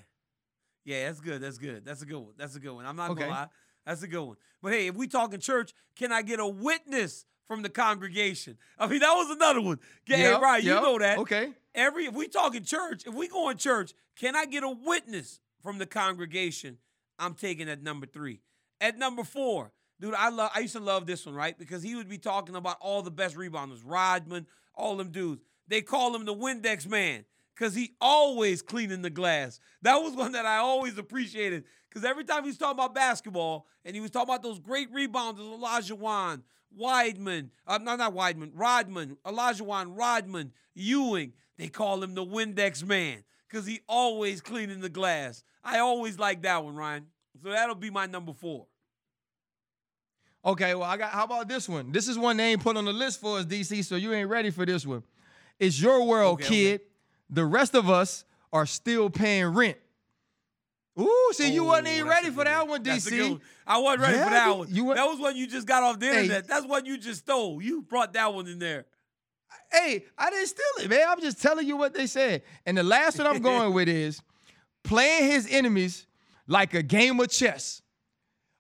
[0.85, 1.41] Yeah, that's good.
[1.41, 1.85] That's good.
[1.85, 2.33] That's a good one.
[2.37, 2.85] That's a good one.
[2.87, 3.23] I'm not Okay.
[3.23, 3.49] gonna lie.
[3.87, 4.37] That's a good one.
[4.63, 8.57] But hey, if we talking church, can I get a witness from the congregation?
[8.79, 9.79] I mean, that was another one.
[10.07, 10.63] Yeah, Yep, right.
[10.63, 11.19] You know that.
[11.19, 11.53] Okay.
[11.75, 15.41] Every if we talking church, if we go in church, can I get a witness
[15.63, 16.79] from the congregation?
[17.19, 18.41] I'm taking at number three.
[18.81, 21.59] At number four, dude, I love I used to love this one, right?
[21.59, 25.43] Because he would be talking about all the best rebounders, Rodman, all them dudes.
[25.69, 27.25] They call him the Windex man.
[27.57, 29.61] Cause he always cleaning the glass.
[29.83, 31.63] That was one that I always appreciated.
[31.93, 34.93] Cause every time he was talking about basketball and he was talking about those great
[34.93, 36.43] rebounders, Olajuwon,
[36.79, 41.33] Weidman, uh, no, not Weidman, Rodman, Olajuwon, Rodman, Ewing.
[41.57, 45.45] They call him the Windex man because he always cleaning the glass.
[45.63, 47.07] I always like that one, Ryan.
[47.43, 48.67] So that'll be my number four.
[50.45, 51.91] Okay, well, I got how about this one?
[51.91, 54.29] This is one they ain't put on the list for us, DC, so you ain't
[54.29, 55.03] ready for this one.
[55.59, 56.55] It's your world, Okay, okay.
[56.55, 56.81] kid.
[57.31, 59.79] The rest of us are still paying rent.
[60.99, 63.41] Ooh, see, you oh, wasn't Oh, even ready for that one, DC.
[63.67, 64.69] I wasn't ready Yeah, for that one.
[64.71, 66.21] you that was one you just got off the Hey.
[66.23, 66.47] internet.
[66.47, 67.61] That's one you just stole.
[67.61, 68.87] You brought that one in there.
[69.73, 71.05] Hey, I didn't steal it, man.
[71.09, 72.43] I'm just telling you what they said.
[72.65, 74.23] And the last one I'm going with is
[74.85, 76.07] playing his enemies
[76.47, 77.83] like a game of chess.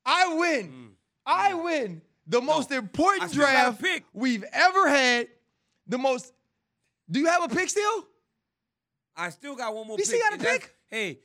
[0.04, 0.68] I win.
[0.72, 0.90] Mm.
[1.26, 4.04] I win the most important still got a draft pick.
[4.12, 5.28] we've ever had.
[5.86, 6.32] The most.
[7.10, 8.06] Do you have a pick still?
[9.16, 10.06] I still got one more You pick.
[10.06, 10.74] still got a pick?
[10.88, 11.18] Hey,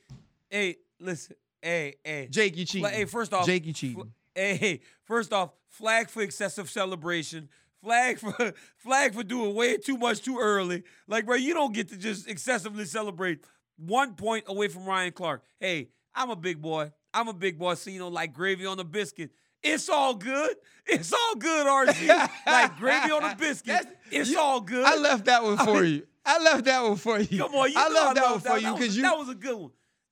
[0.48, 1.36] hey, listen.
[1.62, 2.28] Hey, hey.
[2.30, 2.88] Jake, you cheating.
[2.88, 4.12] Fla- Hey, first off, Jake, you fl- cheating.
[4.34, 7.48] Hey, hey, first off, flag for excessive celebration.
[7.82, 10.84] Flag for flag for doing way too much too early.
[11.08, 13.40] Like, bro, you don't get to just excessively celebrate.
[13.76, 15.42] One point away from Ryan Clark.
[15.58, 16.92] Hey, I'm a big boy.
[17.12, 19.30] I'm a big boy, so you know, like gravy on a biscuit.
[19.62, 20.54] It's all good.
[20.86, 22.30] It's all good, RG.
[22.46, 23.66] like gravy on a biscuit.
[23.74, 24.84] That's- It's you- all good.
[24.84, 26.06] I left that one for you.
[26.24, 27.38] I left that one for you.
[27.38, 29.02] Come on, you I know left that love one for you That was- because you.
[29.02, 29.70] that was a good one.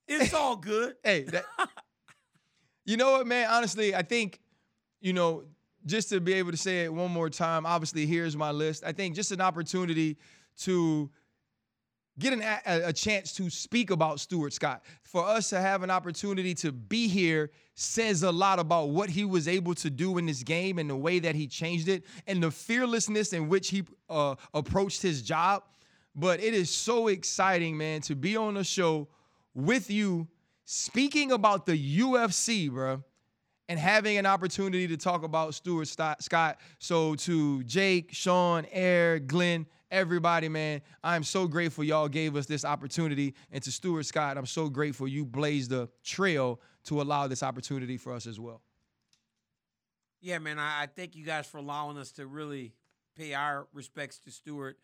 [0.09, 0.95] It's all good.
[1.03, 1.45] hey, that,
[2.85, 3.47] you know what, man?
[3.49, 4.39] Honestly, I think,
[4.99, 5.43] you know,
[5.85, 8.83] just to be able to say it one more time, obviously, here's my list.
[8.83, 10.17] I think just an opportunity
[10.61, 11.09] to
[12.17, 14.83] get an, a, a chance to speak about Stuart Scott.
[15.03, 19.23] For us to have an opportunity to be here says a lot about what he
[19.23, 22.43] was able to do in this game and the way that he changed it and
[22.43, 25.63] the fearlessness in which he uh, approached his job.
[26.15, 29.07] But it is so exciting, man, to be on a show
[29.53, 30.27] with you
[30.65, 33.03] speaking about the UFC, bro.
[33.67, 36.59] and having an opportunity to talk about Stuart Scott.
[36.79, 42.65] So to Jake, Sean, Air, Glenn, everybody, man, I'm so grateful y'all gave us this
[42.65, 43.35] opportunity.
[43.51, 47.97] And to Stuart Scott, I'm so grateful you blazed the trail to allow this opportunity
[47.97, 48.61] for us as well.
[50.21, 52.73] Yeah, man, I, I thank you guys for allowing us to really
[53.15, 54.77] pay our respects to Stuart.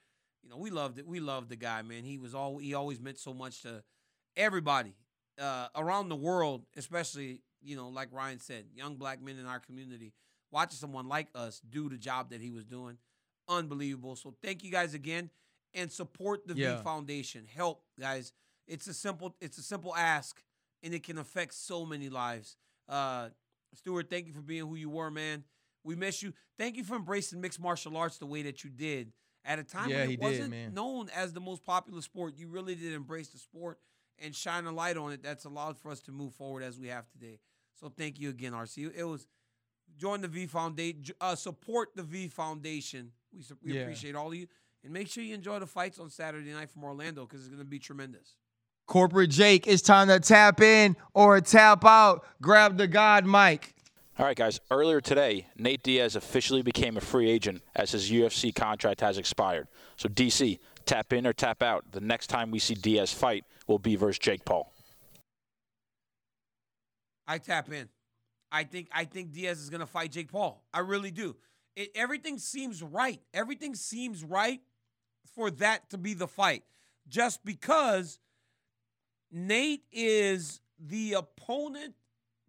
[0.44, 1.08] You know, we loved it.
[1.08, 2.04] We loved the guy, man.
[2.04, 3.84] He was all he always meant so much to
[4.38, 4.96] everybody
[5.40, 9.60] uh, around the world, especially you know, like Ryan said, young black men in our
[9.60, 10.14] community
[10.52, 12.98] watching someone like us do the job that he was doing,
[13.50, 14.16] unbelievable.
[14.16, 15.30] So thank you guys again,
[15.74, 16.78] and support the yeah.
[16.78, 17.46] V Foundation.
[17.54, 18.32] Help guys.
[18.68, 20.42] It's a simple it's a simple ask,
[20.84, 22.56] and it can affect so many lives.
[22.88, 23.30] Uh,
[23.74, 25.44] Stuart, thank you for being who you were, man.
[25.84, 26.34] We miss you.
[26.58, 29.12] Thank you for embracing mixed martial arts the way that you did
[29.44, 32.36] at a time yeah, when it wasn't did, known as the most popular sport.
[32.38, 33.78] You really did embrace the sport
[34.24, 36.88] and shine a light on it that's allowed for us to move forward as we
[36.88, 37.40] have today.
[37.74, 38.92] So thank you again, RC.
[38.96, 39.28] It was
[39.98, 43.12] join the V Foundation, uh, support the V Foundation.
[43.34, 43.82] We, we yeah.
[43.82, 44.48] appreciate all of you,
[44.84, 47.60] and make sure you enjoy the fights on Saturday night from Orlando because it's going
[47.60, 48.36] to be tremendous.
[48.88, 52.24] Corporate Jake, it's time to tap in or tap out.
[52.42, 53.74] Grab the God mic.
[54.18, 54.62] All right, guys.
[54.72, 59.68] Earlier today, Nate Diaz officially became a free agent as his UFC contract has expired.
[59.98, 61.84] So, DC, tap in or tap out.
[61.92, 64.72] The next time we see Diaz fight will be versus Jake Paul.
[67.28, 67.90] I tap in.
[68.52, 70.64] I think I think Diaz is gonna fight Jake Paul.
[70.74, 71.36] I really do.
[71.76, 73.20] It, everything seems right.
[73.34, 74.62] Everything seems right
[75.36, 76.64] for that to be the fight.
[77.10, 78.20] Just because
[79.30, 81.96] Nate is the opponent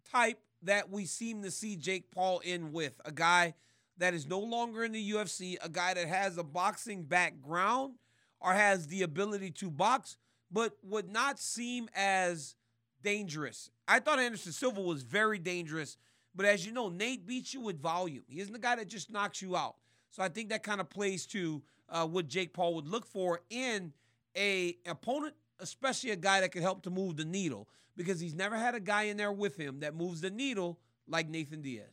[0.09, 3.55] type that we seem to see Jake Paul in with a guy
[3.97, 7.95] that is no longer in the UFC, a guy that has a boxing background
[8.39, 10.17] or has the ability to box,
[10.51, 12.55] but would not seem as
[13.01, 13.71] dangerous.
[13.87, 15.97] I thought Anderson Silva was very dangerous,
[16.35, 18.23] but as you know, Nate beats you with volume.
[18.27, 19.75] He isn't the guy that just knocks you out.
[20.11, 23.41] So I think that kind of plays to uh, what Jake Paul would look for
[23.49, 23.93] in
[24.35, 27.67] a opponent, especially a guy that can help to move the needle,
[27.97, 31.27] because he's never had a guy in there with him that moves the needle like
[31.27, 31.85] Nathan Diaz.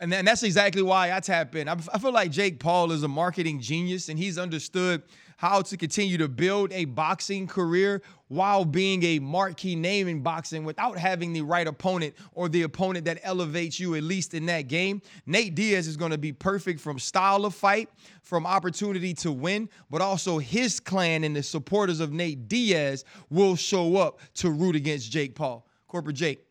[0.00, 1.66] And, that's exactly why I tap in.
[1.66, 5.02] I feel like Jake Paul is a marketing genius, and he's understood
[5.38, 10.64] how to continue to build a boxing career while being a marquee name in boxing
[10.64, 14.62] without having the right opponent or the opponent that elevates you, at least in that
[14.62, 15.00] game.
[15.26, 17.88] Nate Diaz is going to be perfect from style of fight,
[18.22, 23.54] from opportunity to win, but also his clan and the supporters of Nate Diaz will
[23.54, 25.68] show up to root against Jake Paul.
[25.86, 26.44] Corporate Jake.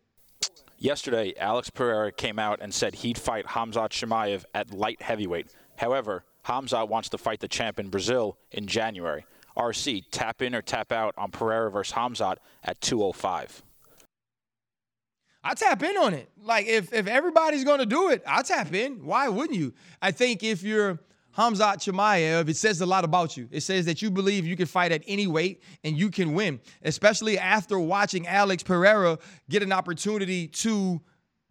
[0.77, 5.47] Yesterday, Alex Pereira came out and said he'd fight Khamzat Chimaev at light heavyweight.
[5.75, 9.25] However, Khamzat wants to fight the champ in Brazil in January.
[9.57, 13.63] RC, tap in or tap out on Pereira versus Khamzat at 205.
[15.43, 16.29] I tap in on it.
[16.41, 19.05] Like if if everybody's going to do it, I tap in.
[19.05, 19.73] Why wouldn't you?
[20.01, 20.99] I think if you're
[21.37, 23.47] Khamzat Chimaev, it says a lot about you.
[23.51, 26.59] It says that you believe you can fight at any weight and you can win,
[26.83, 29.19] especially after watching Alex Pereira
[29.49, 31.01] get an opportunity to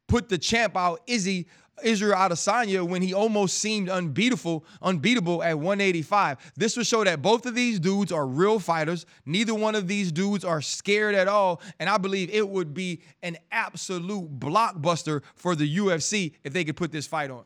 [0.07, 1.47] put the champ out, Izzy
[1.83, 6.53] Israel Adesanya when he almost seemed unbeatable, unbeatable at 185.
[6.57, 9.07] This would show that both of these dudes are real fighters.
[9.25, 13.03] Neither one of these dudes are scared at all, and I believe it would be
[13.23, 17.45] an absolute blockbuster for the UFC if they could put this fight on.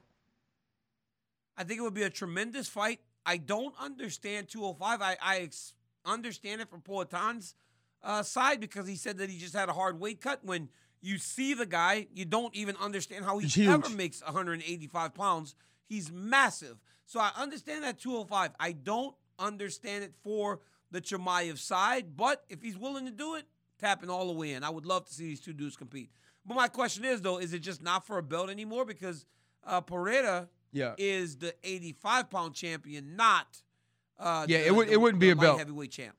[1.57, 3.01] I think it would be a tremendous fight.
[3.27, 5.03] I don't understand 205.
[5.03, 5.75] I, I ex-
[6.05, 7.55] understand it from Poatan's
[8.03, 10.41] uh, side because he said that he just had a hard weight cut.
[10.43, 10.69] When
[11.01, 15.55] you see the guy, you don't even understand how he ever makes 185 pounds.
[15.87, 16.77] He's massive.
[17.07, 18.53] So I understand that 205.
[18.61, 23.45] I don't understand it for the Chimaev side, but if he's willing to do it,
[23.79, 24.63] tapping all the way in.
[24.63, 26.11] I would love to see these two dudes compete.
[26.45, 28.85] But my question is, though, is it just not for a belt anymore?
[28.85, 29.25] Because
[29.65, 30.95] uh, Pereira yeah.
[30.99, 33.63] is the 85 pound champion, not
[34.19, 34.59] uh, yeah.
[34.59, 36.15] The, it would the, it wouldn't be a belt heavyweight champ.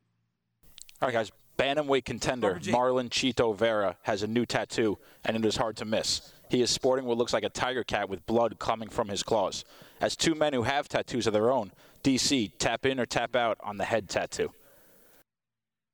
[1.01, 1.32] All right, guys.
[1.62, 6.34] Bantamweight contender Marlon Chito Vera has a new tattoo, and it is hard to miss.
[6.49, 9.64] He is sporting what looks like a tiger cat with blood coming from his claws.
[10.01, 11.72] As two men who have tattoos of their own,
[12.03, 14.51] DC, tap in or tap out on the head tattoo.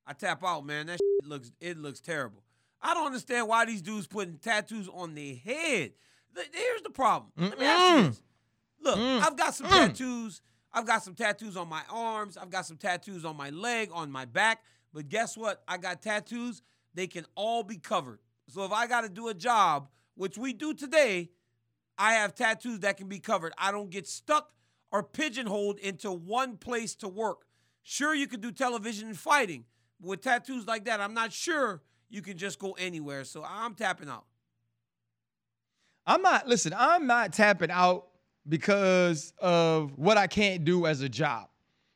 [0.05, 0.87] I tap out, man.
[0.87, 2.43] That looks it looks terrible.
[2.81, 5.91] I don't understand why these dudes putting tattoos on their head.
[6.53, 7.31] Here's the problem.
[7.35, 8.21] Let me ask you this.
[8.83, 9.21] Look, mm.
[9.21, 9.71] I've got some mm.
[9.71, 10.41] tattoos.
[10.71, 12.37] I've got some tattoos on my arms.
[12.37, 14.61] I've got some tattoos on my leg, on my back.
[14.97, 15.61] But guess what?
[15.67, 16.63] I got tattoos.
[16.95, 18.17] They can all be covered.
[18.49, 21.29] So if I got to do a job, which we do today,
[21.99, 23.53] I have tattoos that can be covered.
[23.59, 24.53] I don't get stuck
[24.91, 27.45] or pigeonholed into one place to work.
[27.83, 29.65] Sure, you can do television and fighting.
[30.01, 33.23] But with tattoos like that, I'm not sure you can just go anywhere.
[33.23, 34.25] So I'm tapping out.
[36.07, 38.07] I'm not, listen, I'm not tapping out
[38.49, 41.49] because of what I can't do as a job,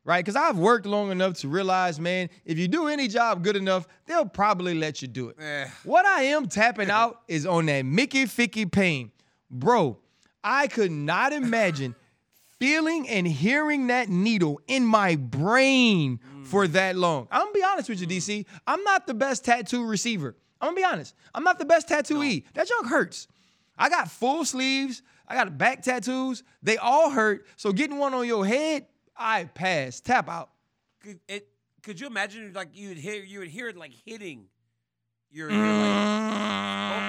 [0.04, 0.24] right?
[0.24, 3.88] Because I've worked long enough to realize, man, if you do any job good enough,
[4.06, 5.38] they'll probably let you do it.
[5.40, 5.68] Eh.
[5.84, 9.12] What I am tapping out is on that Mickey Ficky pain.
[9.50, 9.98] Bro,
[10.44, 11.96] I could not imagine
[12.60, 17.28] feeling and hearing that needle in my brain for that long.
[17.32, 18.46] I'm gonna be honest with you, DC.
[18.68, 20.36] I'm not the best tattoo receiver.
[20.60, 21.16] I'm gonna be honest.
[21.34, 22.46] I'm not the best tattooee.
[22.54, 23.28] That junk hurts.
[23.78, 25.02] I got full sleeves.
[25.28, 26.44] I got back tattoos.
[26.62, 27.46] They all hurt.
[27.56, 28.86] So getting one on your head,
[29.16, 30.02] I pass.
[30.02, 30.50] Tap out.
[31.02, 31.48] Could it?
[31.84, 34.46] Could you imagine like you would hear you would hear it like hitting
[35.32, 37.00] your, your like, oh,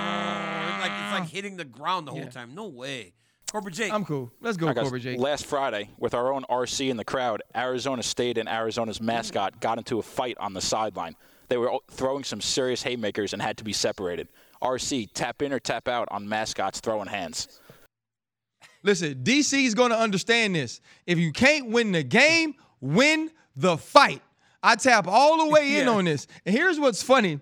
[0.00, 1.30] oh, it's like it's like mm.
[1.30, 2.28] hitting the ground the whole Yeah.
[2.30, 2.54] time.
[2.54, 3.14] No way.
[3.50, 3.92] Corporate Jake.
[3.92, 4.30] I'm cool.
[4.40, 5.18] Let's go, All right, guys, Corporate Jake.
[5.18, 9.76] Last Friday, with our own RC in the crowd, Arizona State and Arizona's mascot got
[9.76, 11.16] into a fight on the sideline.
[11.48, 14.28] They were throwing some serious haymakers and had to be separated.
[14.62, 17.60] RC, tap in or tap out on mascots throwing hands.
[18.82, 20.80] Listen, DC is going to understand this.
[21.06, 24.22] If you can't win the game, win the fight.
[24.62, 25.92] I tap all the way in Yeah.
[25.92, 26.26] on this.
[26.46, 27.40] And here's what's funny.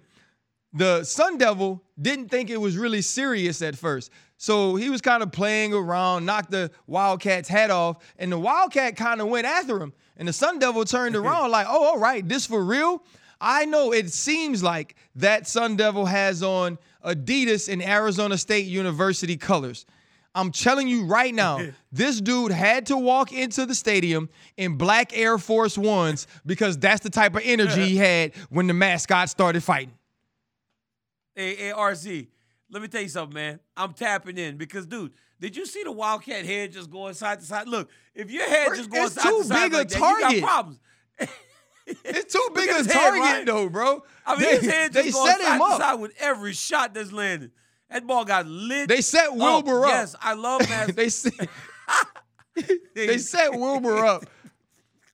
[0.72, 4.10] The Sun Devil didn't think it was really serious at first.
[4.36, 8.94] So he was kind of playing around, knocked the Wildcat's head off, and the Wildcat
[8.96, 9.92] kind of went after him.
[10.16, 13.02] And the Sun Devil turned around like, oh, all right, this for real?
[13.40, 19.36] I know it seems like that Sun Devil has on Adidas and Arizona State University
[19.36, 19.86] colors.
[20.34, 21.60] I'm telling you right now,
[21.92, 27.00] this dude had to walk into the stadium in black Air Force Ones because that's
[27.00, 29.92] the type of energy he had when the mascot started fighting.
[31.34, 31.72] Hey,
[32.70, 33.60] let me tell you something, man.
[33.76, 37.46] I'm tapping in because, dude, did you see the Wildcat head just going side to
[37.46, 37.68] side?
[37.68, 39.98] Look, if your head just going It's side too to side big a like that,
[39.98, 40.40] you target.
[40.40, 40.80] got problems.
[42.04, 43.46] It's too big a his head, target, right?
[43.46, 44.02] though, bro.
[44.26, 45.80] I mean, they, his head they just going set side him to up.
[45.80, 47.52] side with every shot that's landed.
[47.90, 48.88] That ball got lit.
[48.88, 49.88] They set Wilbur up.
[49.88, 50.94] Yes, I love that.
[50.94, 51.48] they set,
[52.94, 54.24] they set Wilbur up.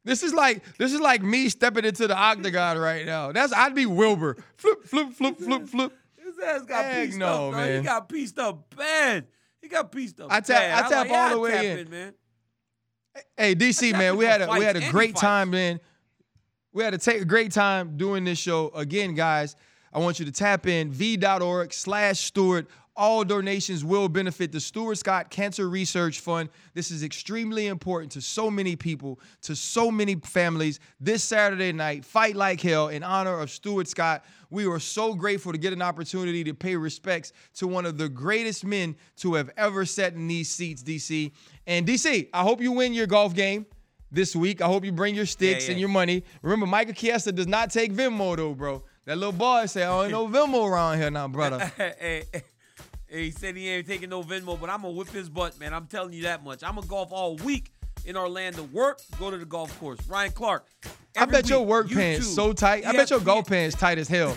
[0.05, 3.33] This is like this is like me stepping into the octagon right now.
[3.33, 4.37] That's I'd be Wilbur.
[4.57, 5.93] Flip, flip, flip, flip, flip.
[6.16, 7.81] His ass got Heck pieced no, up, man.
[7.81, 9.27] He got pieced up bad.
[9.62, 10.31] He got pieced up.
[10.31, 10.85] I tap- bad.
[10.85, 11.91] I tap like, all yeah, the way in.
[11.91, 12.14] man.
[13.37, 15.81] Hey DC man, we had a we had a great any time, man.
[16.72, 18.70] We had to take a great time doing this show.
[18.70, 19.55] Again, guys,
[19.95, 22.67] I want you to tap in v.org slash Stuart.
[22.97, 26.49] All donations will benefit the Stuart Scott Cancer Research Fund.
[26.75, 30.81] This is extremely important to so many people, to so many families.
[31.01, 34.25] This Saturday night, Fight Like Hell in honor of Stuart Scott.
[34.51, 38.09] We are so grateful to get an opportunity to pay respects to one of the
[38.09, 41.33] greatest men to have ever sat in these seats, DC.
[41.67, 43.67] And DC, I hope you win your golf game
[44.11, 44.61] this week.
[44.61, 46.25] I hope you bring your sticks Yeah, and your money.
[46.43, 48.83] Remember, Michael Chiesa does not take Venmo though, bro.
[49.07, 52.43] That little boy said, "Oh, ain't no Venmo around here now, brother." hey, hey,
[53.09, 55.75] he said he ain't taking no Venmo, but I'm gonna whip his butt, man.
[55.75, 56.63] I'm telling you that much.
[56.63, 57.71] I'm gonna golf all week
[58.07, 58.63] in Orlando.
[58.65, 59.99] Work, go to the golf course.
[60.09, 60.67] Ryan Clark.
[61.17, 62.87] I bet your work YouTube, pants so tight.
[62.87, 64.37] I bet your golf pants tight as hell.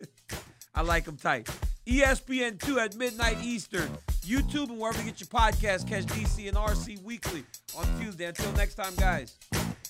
[0.74, 1.48] I like them tight.
[1.86, 3.88] ESPN 2 at midnight Eastern.
[4.22, 5.88] YouTube and wherever you get your podcast.
[5.88, 7.44] Catch DC and RC weekly
[7.76, 8.26] on Tuesday.
[8.26, 9.36] Until next time, guys.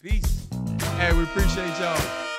[0.03, 0.49] Peace.
[0.97, 2.30] Hey, we appreciate y'all.